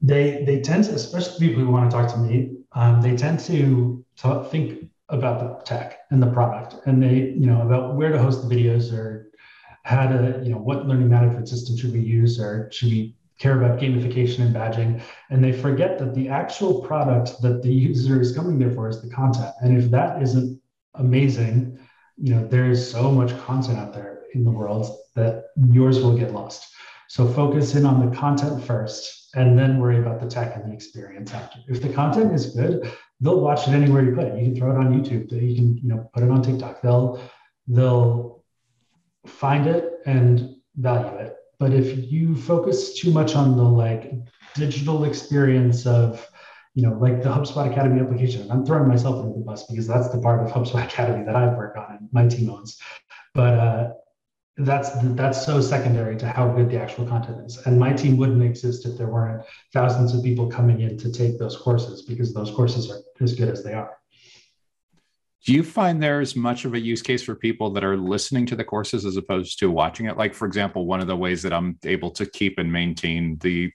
They 0.01 0.45
they 0.45 0.61
tend 0.61 0.85
to, 0.85 0.95
especially 0.95 1.49
people 1.49 1.63
who 1.65 1.71
want 1.71 1.91
to 1.91 1.97
talk 1.97 2.13
to 2.13 2.19
me, 2.19 2.57
um, 2.73 3.01
they 3.01 3.17
tend 3.17 3.39
to 3.41 4.05
talk, 4.17 4.51
think 4.51 4.91
about 5.13 5.41
the 5.41 5.65
tech 5.65 6.01
and 6.11 6.23
the 6.23 6.27
product 6.27 6.75
and 6.87 7.03
they 7.03 7.17
you 7.37 7.47
know 7.47 7.61
about 7.63 7.95
where 7.95 8.11
to 8.11 8.19
host 8.19 8.49
the 8.49 8.55
videos 8.55 8.93
or 8.93 9.31
how 9.85 10.07
to 10.07 10.41
you 10.43 10.51
know 10.51 10.59
what 10.59 10.87
learning 10.87 11.09
management 11.09 11.49
system 11.49 11.77
should 11.77 11.93
we 11.93 12.01
use 12.01 12.41
or 12.41 12.71
should 12.73 12.89
we 12.89 13.15
care 13.39 13.61
about 13.61 13.79
gamification 13.79 14.41
and 14.41 14.55
badging 14.55 15.03
and 15.31 15.45
they 15.45 15.53
forget 15.53 15.99
that 15.99 16.15
the 16.15 16.29
actual 16.29 16.81
product 16.81 17.41
that 17.43 17.63
the 17.63 17.73
user 17.73 18.21
is 18.21 18.35
coming 18.35 18.59
there 18.59 18.71
for 18.71 18.89
is 18.89 19.03
the 19.03 19.11
content 19.11 19.53
and 19.61 19.77
if 19.77 19.91
that 19.91 20.23
isn't 20.23 20.61
amazing 20.95 21.79
you 22.17 22.35
know 22.35 22.47
there's 22.47 22.91
so 22.91 23.11
much 23.11 23.37
content 23.45 23.79
out 23.79 23.93
there 23.93 24.23
in 24.35 24.45
the 24.45 24.51
world 24.51 24.99
that 25.15 25.45
yours 25.71 26.01
will 26.01 26.17
get 26.17 26.33
lost 26.33 26.73
so 27.13 27.21
focus 27.29 27.75
in 27.75 27.85
on 27.85 27.97
the 28.05 28.17
content 28.17 28.65
first 28.65 29.31
and 29.35 29.59
then 29.59 29.79
worry 29.79 29.99
about 29.99 30.19
the 30.21 30.27
tech 30.27 30.57
and 30.57 30.71
the 30.71 30.75
experience 30.75 31.33
after 31.35 31.59
if 31.69 31.83
the 31.83 31.93
content 32.01 32.33
is 32.33 32.47
good 32.47 32.91
they'll 33.23 33.41
watch 33.41 33.69
it 33.69 33.71
anywhere 33.71 34.05
you 34.05 34.15
put 34.15 34.27
it. 34.27 34.37
You 34.37 34.47
can 34.47 34.57
throw 34.57 34.73
it 34.73 34.77
on 34.77 34.93
YouTube. 34.93 35.31
You 35.31 35.55
can, 35.55 35.79
you 35.79 35.89
know, 35.89 36.11
put 36.13 36.23
it 36.25 36.31
on 36.31 36.43
TikTok. 36.43 36.83
They'll 36.83 37.23
they'll 37.69 38.45
find 39.27 39.67
it 39.69 40.01
and 40.05 40.57
value 40.77 41.17
it. 41.19 41.37
but 41.61 41.73
if 41.73 42.11
you 42.11 42.35
focus 42.35 42.99
too 42.99 43.13
much 43.13 43.37
on 43.37 43.57
the 43.57 43.63
like 43.63 44.13
digital 44.55 45.05
experience 45.05 45.87
of 45.87 46.29
you 46.75 46.83
know, 46.83 46.95
like 46.95 47.23
the 47.23 47.29
HubSpot 47.29 47.71
Academy 47.71 48.01
application. 48.01 48.51
I'm 48.51 48.65
throwing 48.65 48.89
myself 48.89 49.17
under 49.23 49.39
the 49.39 49.45
bus 49.45 49.67
because 49.67 49.87
that's 49.87 50.09
the 50.09 50.19
part 50.19 50.41
of 50.43 50.51
HubSpot 50.51 50.83
Academy 50.91 51.23
that 51.27 51.37
I 51.37 51.55
work 51.55 51.77
on 51.77 51.99
and 51.99 52.09
my 52.13 52.27
team 52.27 52.49
owns. 52.49 52.81
But 53.35 53.55
uh, 53.59 53.91
that's 54.59 54.91
that's 55.15 55.47
so 55.47 55.61
secondary 55.61 56.17
to 56.19 56.29
how 56.29 56.49
good 56.49 56.69
the 56.69 56.81
actual 56.81 57.07
content 57.07 57.47
is. 57.47 57.59
And 57.67 57.79
my 57.79 57.93
team 57.93 58.17
wouldn't 58.19 58.43
exist 58.43 58.85
if 58.85 58.99
there 58.99 59.09
weren't 59.09 59.45
thousands 59.73 60.15
of 60.15 60.23
people 60.23 60.47
coming 60.47 60.81
in 60.81 60.99
to 60.99 61.11
take 61.11 61.39
those 61.39 61.57
courses 61.57 62.03
because 62.03 62.35
those 62.35 62.51
courses 62.51 62.91
are 62.91 62.99
as 63.23 63.35
good 63.35 63.49
as 63.49 63.65
they 63.65 63.73
are. 63.73 63.97
Do 65.45 65.53
you 65.53 65.65
find 65.65 66.01
there's 66.01 66.37
much 66.37 66.65
of 66.65 66.75
a 66.75 66.79
use 66.79 67.03
case 67.03 67.23
for 67.23 67.35
people 67.35 67.71
that 67.71 67.83
are 67.83 67.97
listening 67.97 68.47
to 68.47 68.57
the 68.57 68.63
courses 68.63 69.05
as 69.05 69.17
opposed 69.17 69.59
to 69.59 69.71
watching 69.71 70.07
it? 70.07 70.17
Like, 70.17 70.35
for 70.35 70.47
example, 70.47 70.87
one 70.87 71.01
of 71.01 71.09
the 71.09 71.17
ways 71.17 71.43
that 71.43 71.53
I'm 71.53 71.79
able 71.85 72.11
to 72.13 72.27
keep 72.27 72.59
and 72.59 72.71
maintain 72.71 73.39
the 73.39 73.73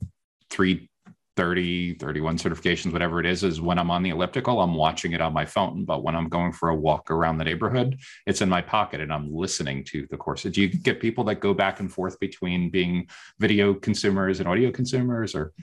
three 0.50 0.90
30, 1.38 1.94
31 1.94 2.38
certifications, 2.38 2.92
whatever 2.92 3.20
it 3.20 3.26
is, 3.26 3.44
is 3.44 3.62
when 3.62 3.78
I'm 3.78 3.92
on 3.92 4.04
the 4.04 4.10
elliptical, 4.10 4.60
I'm 4.60 4.74
watching 4.74 5.14
it 5.14 5.22
on 5.22 5.32
my 5.32 5.46
phone. 5.46 5.86
But 5.86 6.04
when 6.04 6.16
I'm 6.16 6.28
going 6.28 6.52
for 6.52 6.70
a 6.70 6.76
walk 6.76 7.12
around 7.12 7.38
the 7.38 7.46
neighborhood, 7.46 8.00
it's 8.26 8.42
in 8.42 8.50
my 8.50 8.62
pocket 8.62 9.00
and 9.00 9.14
I'm 9.14 9.32
listening 9.34 9.84
to 9.86 10.08
the 10.10 10.18
course. 10.18 10.44
Do 10.44 10.62
you 10.62 10.68
get 10.68 11.00
people 11.00 11.24
that 11.26 11.36
go 11.36 11.54
back 11.54 11.80
and 11.80 11.90
forth 11.92 12.20
between 12.20 12.72
being 12.72 13.08
video 13.40 13.76
consumers 13.76 14.40
and 14.40 14.50
audio 14.50 14.72
consumers 14.72 15.36
or? 15.36 15.54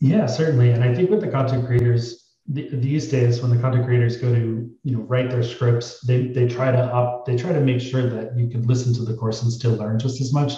Yeah, 0.00 0.26
certainly. 0.26 0.70
And 0.70 0.82
I 0.82 0.94
think 0.94 1.10
with 1.10 1.20
the 1.20 1.28
content 1.28 1.66
creators, 1.66 2.30
these 2.48 3.08
days 3.08 3.40
when 3.40 3.54
the 3.54 3.62
content 3.62 3.84
creators 3.86 4.16
go 4.16 4.34
to 4.34 4.68
you 4.82 4.96
know 4.96 5.02
write 5.02 5.30
their 5.30 5.44
scripts 5.44 6.00
they 6.00 6.26
they 6.26 6.48
try 6.48 6.72
to 6.72 6.78
up 6.78 7.24
they 7.24 7.36
try 7.36 7.52
to 7.52 7.60
make 7.60 7.80
sure 7.80 8.10
that 8.10 8.36
you 8.36 8.48
can 8.48 8.66
listen 8.66 8.92
to 8.92 9.04
the 9.04 9.14
course 9.14 9.42
and 9.42 9.52
still 9.52 9.76
learn 9.76 9.96
just 9.96 10.20
as 10.20 10.32
much 10.32 10.54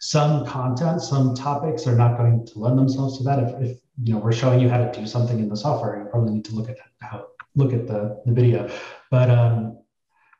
some 0.00 0.46
content 0.46 1.02
some 1.02 1.34
topics 1.34 1.86
are 1.86 1.96
not 1.96 2.16
going 2.16 2.46
to 2.46 2.58
lend 2.58 2.78
themselves 2.78 3.18
to 3.18 3.24
that. 3.24 3.38
If, 3.40 3.70
if 3.70 3.78
you 4.02 4.14
know 4.14 4.20
we're 4.20 4.32
showing 4.32 4.60
you 4.60 4.68
how 4.68 4.78
to 4.78 4.90
do 4.92 5.06
something 5.06 5.38
in 5.38 5.48
the 5.48 5.56
software 5.56 5.98
you 5.98 6.04
probably 6.04 6.34
need 6.34 6.44
to 6.46 6.54
look 6.54 6.68
at 6.68 6.76
how 7.00 7.26
look 7.56 7.72
at 7.72 7.86
the, 7.86 8.20
the 8.24 8.32
video. 8.32 8.70
But 9.10 9.30
um, 9.30 9.78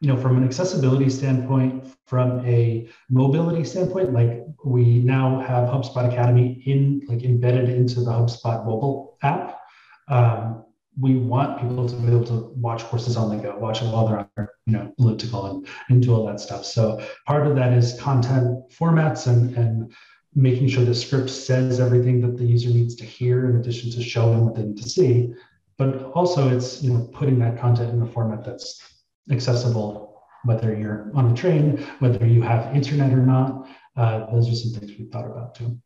you 0.00 0.08
know 0.08 0.16
from 0.16 0.36
an 0.36 0.44
accessibility 0.44 1.10
standpoint 1.10 1.84
from 2.06 2.44
a 2.46 2.88
mobility 3.10 3.64
standpoint 3.64 4.12
like 4.12 4.44
we 4.64 4.98
now 4.98 5.40
have 5.40 5.68
hubspot 5.68 6.12
academy 6.12 6.62
in 6.66 7.02
like 7.08 7.24
embedded 7.24 7.68
into 7.68 8.00
the 8.00 8.10
hubspot 8.10 8.64
mobile 8.64 9.16
app. 9.22 9.60
Um, 10.08 10.64
we 11.00 11.16
want 11.16 11.60
people 11.60 11.88
to 11.88 11.96
be 11.96 12.08
able 12.08 12.24
to 12.24 12.52
watch 12.56 12.82
courses 12.84 13.16
on 13.16 13.34
the 13.34 13.42
go, 13.42 13.56
watch 13.56 13.82
it 13.82 13.86
while 13.86 14.06
they're 14.06 14.18
on 14.18 14.28
their, 14.36 14.50
you 14.66 14.72
know, 14.72 14.92
elliptical 14.98 15.46
and, 15.46 15.66
and 15.88 16.02
do 16.02 16.14
all 16.14 16.26
that 16.26 16.40
stuff. 16.40 16.64
So 16.64 17.00
part 17.26 17.46
of 17.46 17.54
that 17.56 17.72
is 17.72 17.98
content 18.00 18.68
formats 18.70 19.26
and, 19.26 19.56
and 19.56 19.92
making 20.34 20.68
sure 20.68 20.84
the 20.84 20.94
script 20.94 21.30
says 21.30 21.78
everything 21.78 22.20
that 22.22 22.36
the 22.36 22.44
user 22.44 22.68
needs 22.68 22.94
to 22.96 23.04
hear 23.04 23.48
in 23.48 23.56
addition 23.56 23.90
to 23.92 24.02
showing 24.02 24.44
what 24.44 24.54
they 24.54 24.62
need 24.62 24.78
to 24.78 24.88
see. 24.88 25.32
But 25.76 26.12
also 26.12 26.48
it's 26.54 26.82
you 26.82 26.92
know 26.92 27.08
putting 27.12 27.38
that 27.38 27.58
content 27.58 27.92
in 27.92 28.02
a 28.02 28.06
format 28.06 28.44
that's 28.44 28.82
accessible 29.30 30.22
whether 30.44 30.74
you're 30.74 31.10
on 31.14 31.30
a 31.30 31.34
train 31.34 31.84
whether 31.98 32.26
you 32.26 32.42
have 32.42 32.74
internet 32.74 33.12
or 33.12 33.24
not. 33.24 33.68
Uh, 33.96 34.26
those 34.32 34.48
are 34.48 34.54
some 34.54 34.72
things 34.72 34.98
we 34.98 35.06
thought 35.06 35.26
about 35.26 35.54
too 35.54 35.78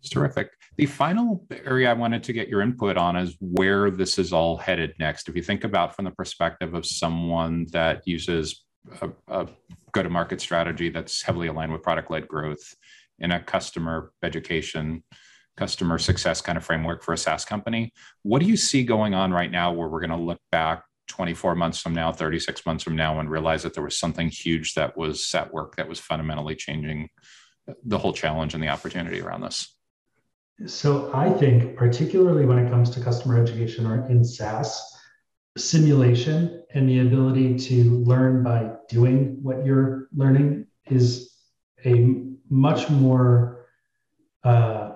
it's 0.00 0.08
terrific. 0.08 0.50
The 0.76 0.86
final 0.86 1.46
area 1.64 1.90
I 1.90 1.92
wanted 1.92 2.22
to 2.24 2.32
get 2.32 2.48
your 2.48 2.62
input 2.62 2.96
on 2.96 3.16
is 3.16 3.36
where 3.40 3.90
this 3.90 4.18
is 4.18 4.32
all 4.32 4.56
headed 4.56 4.94
next. 4.98 5.28
If 5.28 5.36
you 5.36 5.42
think 5.42 5.64
about 5.64 5.94
from 5.94 6.06
the 6.06 6.10
perspective 6.10 6.74
of 6.74 6.86
someone 6.86 7.66
that 7.72 8.02
uses 8.06 8.64
a, 9.02 9.10
a 9.28 9.46
go 9.92 10.02
to 10.02 10.08
market 10.08 10.40
strategy 10.40 10.88
that's 10.88 11.22
heavily 11.22 11.48
aligned 11.48 11.72
with 11.72 11.82
product 11.82 12.10
led 12.10 12.26
growth, 12.26 12.74
in 13.20 13.30
a 13.32 13.40
customer 13.40 14.12
education, 14.22 15.04
customer 15.56 15.98
success 15.98 16.40
kind 16.40 16.56
of 16.56 16.64
framework 16.64 17.02
for 17.02 17.12
a 17.12 17.18
SaaS 17.18 17.44
company. 17.44 17.92
What 18.22 18.40
do 18.40 18.46
you 18.46 18.56
see 18.56 18.82
going 18.82 19.14
on 19.14 19.30
right 19.32 19.50
now 19.50 19.72
where 19.72 19.88
we're 19.88 20.00
going 20.00 20.10
to 20.10 20.16
look 20.16 20.40
back 20.50 20.84
24 21.08 21.54
months 21.54 21.80
from 21.80 21.94
now, 21.94 22.12
36 22.12 22.64
months 22.64 22.82
from 22.82 22.96
now, 22.96 23.20
and 23.20 23.30
realize 23.30 23.62
that 23.62 23.74
there 23.74 23.84
was 23.84 23.98
something 23.98 24.28
huge 24.28 24.74
that 24.74 24.96
was 24.96 25.34
at 25.34 25.52
work 25.52 25.76
that 25.76 25.88
was 25.88 26.00
fundamentally 26.00 26.54
changing 26.54 27.08
the 27.84 27.98
whole 27.98 28.12
challenge 28.12 28.54
and 28.54 28.62
the 28.62 28.68
opportunity 28.68 29.20
around 29.20 29.42
this? 29.42 29.76
So 30.66 31.10
I 31.14 31.30
think, 31.30 31.76
particularly 31.76 32.44
when 32.44 32.58
it 32.58 32.70
comes 32.70 32.90
to 32.90 33.00
customer 33.00 33.40
education 33.40 33.86
or 33.86 34.06
in 34.08 34.24
SaaS, 34.24 34.98
simulation 35.56 36.62
and 36.74 36.88
the 36.88 37.00
ability 37.00 37.58
to 37.58 37.98
learn 38.04 38.42
by 38.42 38.70
doing 38.88 39.38
what 39.42 39.64
you're 39.64 40.08
learning 40.14 40.66
is 40.86 41.34
a 41.84 42.22
much 42.48 42.88
more 42.90 43.66
uh, 44.44 44.92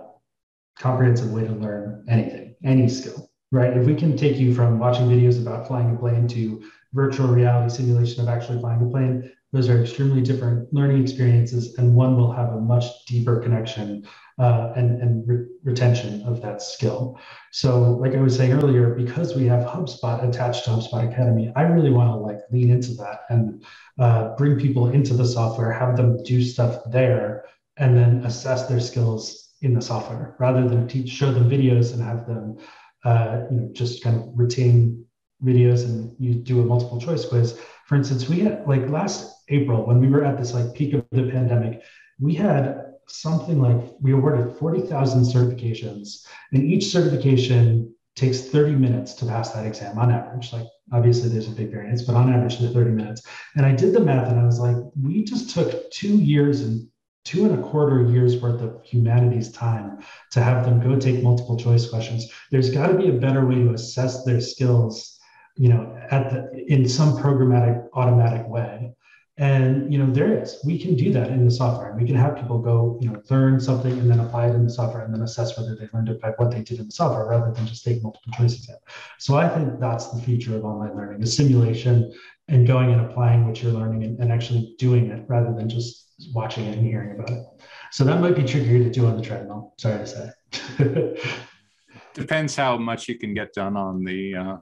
comprehensive 0.78 1.32
way 1.32 1.44
to 1.44 1.52
learn 1.52 2.04
anything, 2.08 2.54
any 2.64 2.88
skill, 2.88 3.30
right? 3.50 3.76
If 3.76 3.86
we 3.86 3.94
can 3.94 4.16
take 4.16 4.36
you 4.36 4.54
from 4.54 4.78
watching 4.78 5.08
videos 5.08 5.40
about 5.40 5.66
flying 5.66 5.94
a 5.94 5.98
plane 5.98 6.28
to 6.28 6.62
virtual 6.92 7.28
reality 7.28 7.74
simulation 7.74 8.22
of 8.22 8.28
actually 8.28 8.60
flying 8.60 8.82
a 8.82 8.90
plane, 8.90 9.32
those 9.54 9.68
are 9.68 9.80
extremely 9.80 10.20
different 10.20 10.74
learning 10.74 11.00
experiences, 11.00 11.78
and 11.78 11.94
one 11.94 12.16
will 12.16 12.32
have 12.32 12.48
a 12.48 12.60
much 12.60 12.86
deeper 13.06 13.40
connection 13.40 14.04
uh, 14.40 14.72
and, 14.74 15.00
and 15.00 15.28
re- 15.28 15.46
retention 15.62 16.24
of 16.24 16.42
that 16.42 16.60
skill. 16.60 17.20
So, 17.52 17.92
like 17.92 18.16
I 18.16 18.20
was 18.20 18.36
saying 18.36 18.52
earlier, 18.52 18.96
because 18.96 19.36
we 19.36 19.46
have 19.46 19.64
HubSpot 19.64 20.28
attached 20.28 20.64
to 20.64 20.70
HubSpot 20.70 21.08
Academy, 21.08 21.52
I 21.54 21.62
really 21.62 21.90
want 21.90 22.10
to 22.10 22.16
like 22.16 22.40
lean 22.50 22.68
into 22.68 22.94
that 22.94 23.20
and 23.30 23.64
uh, 24.00 24.34
bring 24.34 24.58
people 24.58 24.90
into 24.90 25.14
the 25.14 25.24
software, 25.24 25.70
have 25.70 25.96
them 25.96 26.20
do 26.24 26.42
stuff 26.42 26.80
there, 26.90 27.44
and 27.76 27.96
then 27.96 28.24
assess 28.24 28.66
their 28.66 28.80
skills 28.80 29.52
in 29.62 29.72
the 29.72 29.80
software 29.80 30.34
rather 30.40 30.68
than 30.68 30.88
teach, 30.88 31.08
show 31.08 31.32
them 31.32 31.48
videos 31.48 31.92
and 31.92 32.02
have 32.02 32.26
them, 32.26 32.56
uh, 33.04 33.42
you 33.52 33.56
know, 33.56 33.70
just 33.72 34.02
kind 34.02 34.16
of 34.16 34.30
retain 34.34 35.06
videos 35.44 35.84
and 35.84 36.12
you 36.18 36.34
do 36.34 36.60
a 36.60 36.64
multiple 36.64 37.00
choice 37.00 37.24
quiz. 37.24 37.56
For 37.86 37.94
instance, 37.94 38.28
we 38.28 38.40
had 38.40 38.66
like 38.66 38.88
last 38.88 39.33
April 39.48 39.86
when 39.86 40.00
we 40.00 40.08
were 40.08 40.24
at 40.24 40.38
this 40.38 40.54
like 40.54 40.74
peak 40.74 40.94
of 40.94 41.04
the 41.10 41.30
pandemic, 41.30 41.82
we 42.20 42.34
had 42.34 42.94
something 43.06 43.60
like 43.60 43.76
we 44.00 44.12
awarded 44.12 44.56
40,000 44.56 45.22
certifications, 45.22 46.26
and 46.52 46.64
each 46.64 46.86
certification 46.86 47.94
takes 48.16 48.42
30 48.42 48.72
minutes 48.76 49.12
to 49.14 49.26
pass 49.26 49.50
that 49.52 49.66
exam 49.66 49.98
on 49.98 50.10
average. 50.10 50.52
Like 50.52 50.66
obviously 50.92 51.28
there's 51.28 51.48
a 51.48 51.52
big 51.52 51.70
variance, 51.72 52.02
but 52.02 52.14
on 52.14 52.32
average 52.32 52.58
they're 52.58 52.70
30 52.70 52.90
minutes. 52.90 53.22
And 53.56 53.66
I 53.66 53.72
did 53.72 53.92
the 53.92 54.00
math 54.00 54.30
and 54.30 54.38
I 54.38 54.44
was 54.44 54.60
like, 54.60 54.76
we 55.00 55.24
just 55.24 55.50
took 55.50 55.90
two 55.90 56.16
years 56.18 56.60
and 56.60 56.88
two 57.24 57.46
and 57.46 57.58
a 57.58 57.62
quarter 57.62 58.04
years 58.04 58.40
worth 58.40 58.60
of 58.60 58.84
humanities 58.84 59.50
time 59.50 59.98
to 60.30 60.42
have 60.42 60.64
them 60.64 60.80
go 60.80 60.98
take 60.98 61.22
multiple 61.22 61.56
choice 61.56 61.88
questions. 61.88 62.30
There's 62.50 62.70
got 62.70 62.88
to 62.88 62.94
be 62.94 63.08
a 63.08 63.14
better 63.14 63.46
way 63.46 63.56
to 63.56 63.72
assess 63.72 64.24
their 64.24 64.40
skills, 64.40 65.18
you 65.56 65.70
know, 65.70 65.98
at 66.10 66.30
the 66.30 66.64
in 66.72 66.88
some 66.88 67.16
programmatic 67.16 67.88
automatic 67.94 68.46
way. 68.46 68.94
And 69.36 69.92
you 69.92 69.98
know, 69.98 70.12
there 70.12 70.40
is. 70.40 70.60
We 70.64 70.78
can 70.78 70.94
do 70.94 71.12
that 71.12 71.28
in 71.28 71.44
the 71.44 71.50
software. 71.50 71.96
We 71.98 72.06
can 72.06 72.14
have 72.14 72.36
people 72.36 72.58
go, 72.58 72.98
you 73.00 73.10
know, 73.10 73.20
learn 73.30 73.58
something 73.58 73.92
and 73.92 74.08
then 74.08 74.20
apply 74.20 74.46
it 74.46 74.54
in 74.54 74.64
the 74.64 74.70
software 74.70 75.04
and 75.04 75.12
then 75.12 75.22
assess 75.22 75.58
whether 75.58 75.74
they 75.74 75.88
learned 75.92 76.08
it 76.08 76.20
by 76.20 76.30
what 76.36 76.52
they 76.52 76.62
did 76.62 76.78
in 76.78 76.86
the 76.86 76.92
software 76.92 77.26
rather 77.26 77.52
than 77.52 77.66
just 77.66 77.84
take 77.84 78.00
multiple 78.00 78.32
choice 78.36 78.54
exam. 78.54 78.76
So 79.18 79.34
I 79.34 79.48
think 79.48 79.80
that's 79.80 80.10
the 80.10 80.22
future 80.22 80.56
of 80.56 80.64
online 80.64 80.94
learning: 80.94 81.20
is 81.20 81.36
simulation 81.36 82.12
and 82.46 82.64
going 82.64 82.92
and 82.92 83.00
applying 83.00 83.44
what 83.46 83.60
you're 83.60 83.72
learning 83.72 84.04
and, 84.04 84.20
and 84.20 84.30
actually 84.30 84.76
doing 84.78 85.10
it 85.10 85.24
rather 85.26 85.52
than 85.52 85.68
just 85.68 86.04
watching 86.32 86.66
it 86.66 86.78
and 86.78 86.86
hearing 86.86 87.18
about 87.18 87.30
it. 87.30 87.44
So 87.90 88.04
that 88.04 88.20
might 88.20 88.36
be 88.36 88.44
trickier 88.44 88.84
to 88.84 88.90
do 88.90 89.06
on 89.06 89.16
the 89.16 89.22
treadmill. 89.22 89.74
Sorry 89.78 89.98
to 89.98 90.06
say. 90.06 91.16
Depends 92.14 92.54
how 92.54 92.76
much 92.76 93.08
you 93.08 93.18
can 93.18 93.34
get 93.34 93.52
done 93.52 93.76
on 93.76 94.04
the 94.04 94.36
uh, 94.36 94.56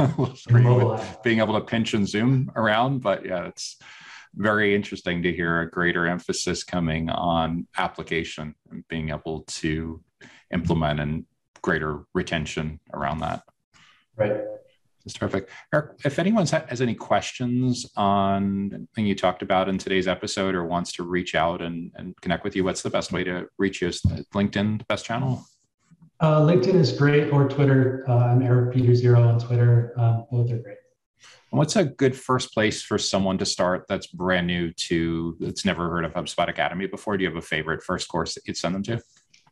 being 1.22 1.38
able 1.38 1.54
to 1.54 1.64
pinch 1.64 1.94
and 1.94 2.08
zoom 2.08 2.50
around. 2.56 3.02
But 3.02 3.24
yeah, 3.24 3.46
it's 3.46 3.76
very 4.36 4.74
interesting 4.74 5.22
to 5.22 5.32
hear 5.32 5.62
a 5.62 5.70
greater 5.70 6.06
emphasis 6.06 6.62
coming 6.62 7.08
on 7.10 7.66
application 7.78 8.54
and 8.70 8.86
being 8.88 9.08
able 9.08 9.42
to 9.48 10.02
implement 10.52 11.00
and 11.00 11.24
greater 11.62 12.04
retention 12.14 12.78
around 12.92 13.18
that. 13.20 13.42
Right. 14.16 14.36
That's 15.04 15.14
terrific. 15.14 15.48
Eric, 15.72 15.92
if 16.04 16.18
anyone 16.18 16.46
has 16.46 16.80
any 16.80 16.94
questions 16.94 17.86
on 17.96 18.72
anything 18.74 19.06
you 19.06 19.14
talked 19.14 19.40
about 19.40 19.68
in 19.68 19.78
today's 19.78 20.08
episode 20.08 20.54
or 20.54 20.64
wants 20.64 20.92
to 20.94 21.04
reach 21.04 21.34
out 21.34 21.62
and, 21.62 21.92
and 21.94 22.20
connect 22.20 22.42
with 22.42 22.56
you, 22.56 22.64
what's 22.64 22.82
the 22.82 22.90
best 22.90 23.12
way 23.12 23.22
to 23.22 23.46
reach 23.56 23.80
you? 23.80 23.88
Is 23.88 24.02
LinkedIn 24.34 24.78
the 24.78 24.84
best 24.84 25.04
channel? 25.04 25.44
Uh, 26.18 26.40
LinkedIn 26.40 26.74
is 26.74 26.92
great, 26.92 27.30
or 27.30 27.48
Twitter. 27.48 28.04
Uh, 28.08 28.16
I'm 28.16 28.42
Eric 28.42 28.74
Peter 28.74 28.94
Zero 28.94 29.22
on 29.22 29.38
Twitter. 29.38 29.92
Um, 29.96 30.26
both 30.30 30.50
are 30.50 30.58
great. 30.58 30.78
What's 31.50 31.76
a 31.76 31.84
good 31.84 32.16
first 32.16 32.52
place 32.52 32.82
for 32.82 32.98
someone 32.98 33.38
to 33.38 33.46
start 33.46 33.86
that's 33.88 34.08
brand 34.08 34.46
new 34.46 34.72
to 34.72 35.36
that's 35.40 35.64
never 35.64 35.88
heard 35.88 36.04
of 36.04 36.12
HubSpot 36.12 36.48
Academy 36.48 36.86
before? 36.86 37.16
Do 37.16 37.24
you 37.24 37.30
have 37.30 37.38
a 37.38 37.42
favorite 37.42 37.82
first 37.82 38.08
course 38.08 38.34
that 38.34 38.42
you'd 38.46 38.56
send 38.56 38.74
them 38.74 38.82
to? 38.84 39.00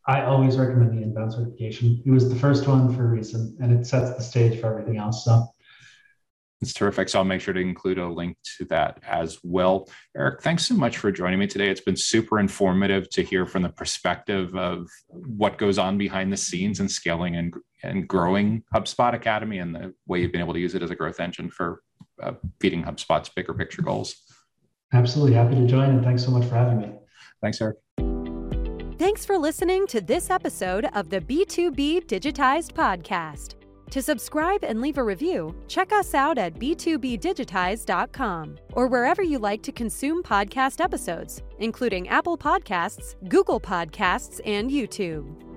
I 0.06 0.22
always 0.22 0.58
recommend 0.58 0.98
the 0.98 1.02
inbound 1.02 1.32
certification. 1.32 2.02
It 2.04 2.10
was 2.10 2.28
the 2.28 2.36
first 2.36 2.66
one 2.66 2.94
for 2.94 3.06
a 3.06 3.08
reason, 3.08 3.56
and 3.60 3.72
it 3.72 3.86
sets 3.86 4.14
the 4.14 4.22
stage 4.22 4.60
for 4.60 4.66
everything 4.66 4.98
else. 4.98 5.24
So 5.24 5.46
It's 6.64 6.72
terrific. 6.72 7.10
So 7.10 7.18
I'll 7.18 7.26
make 7.26 7.42
sure 7.42 7.52
to 7.52 7.60
include 7.60 7.98
a 7.98 8.08
link 8.08 8.38
to 8.56 8.64
that 8.66 8.98
as 9.06 9.38
well. 9.42 9.86
Eric, 10.16 10.40
thanks 10.40 10.66
so 10.66 10.74
much 10.74 10.96
for 10.96 11.12
joining 11.12 11.38
me 11.38 11.46
today. 11.46 11.68
It's 11.68 11.82
been 11.82 11.94
super 11.94 12.40
informative 12.40 13.10
to 13.10 13.22
hear 13.22 13.44
from 13.44 13.60
the 13.60 13.68
perspective 13.68 14.56
of 14.56 14.88
what 15.08 15.58
goes 15.58 15.78
on 15.78 15.98
behind 15.98 16.32
the 16.32 16.38
scenes 16.38 16.80
and 16.80 16.90
scaling 16.90 17.36
and, 17.36 17.52
and 17.82 18.08
growing 18.08 18.64
HubSpot 18.74 19.12
Academy 19.12 19.58
and 19.58 19.74
the 19.74 19.94
way 20.06 20.22
you've 20.22 20.32
been 20.32 20.40
able 20.40 20.54
to 20.54 20.58
use 20.58 20.74
it 20.74 20.82
as 20.82 20.90
a 20.90 20.94
growth 20.94 21.20
engine 21.20 21.50
for 21.50 21.82
uh, 22.22 22.32
feeding 22.60 22.82
HubSpot's 22.82 23.28
bigger 23.28 23.52
picture 23.52 23.82
goals. 23.82 24.16
Absolutely. 24.94 25.34
Happy 25.34 25.56
to 25.56 25.66
join. 25.66 25.90
And 25.90 26.02
thanks 26.02 26.24
so 26.24 26.30
much 26.30 26.48
for 26.48 26.54
having 26.54 26.78
me. 26.78 26.92
Thanks, 27.42 27.60
Eric. 27.60 27.76
Thanks 28.98 29.26
for 29.26 29.36
listening 29.36 29.86
to 29.88 30.00
this 30.00 30.30
episode 30.30 30.86
of 30.94 31.10
the 31.10 31.20
B2B 31.20 32.06
Digitized 32.06 32.72
Podcast. 32.72 33.56
To 33.94 34.02
subscribe 34.02 34.64
and 34.64 34.80
leave 34.80 34.98
a 34.98 35.04
review, 35.04 35.54
check 35.68 35.92
us 35.92 36.14
out 36.14 36.36
at 36.36 36.58
b2bdigitize.com 36.58 38.58
or 38.72 38.88
wherever 38.88 39.22
you 39.22 39.38
like 39.38 39.62
to 39.62 39.70
consume 39.70 40.20
podcast 40.20 40.80
episodes, 40.80 41.44
including 41.60 42.08
Apple 42.08 42.36
Podcasts, 42.36 43.14
Google 43.28 43.60
Podcasts, 43.60 44.40
and 44.44 44.68
YouTube. 44.68 45.53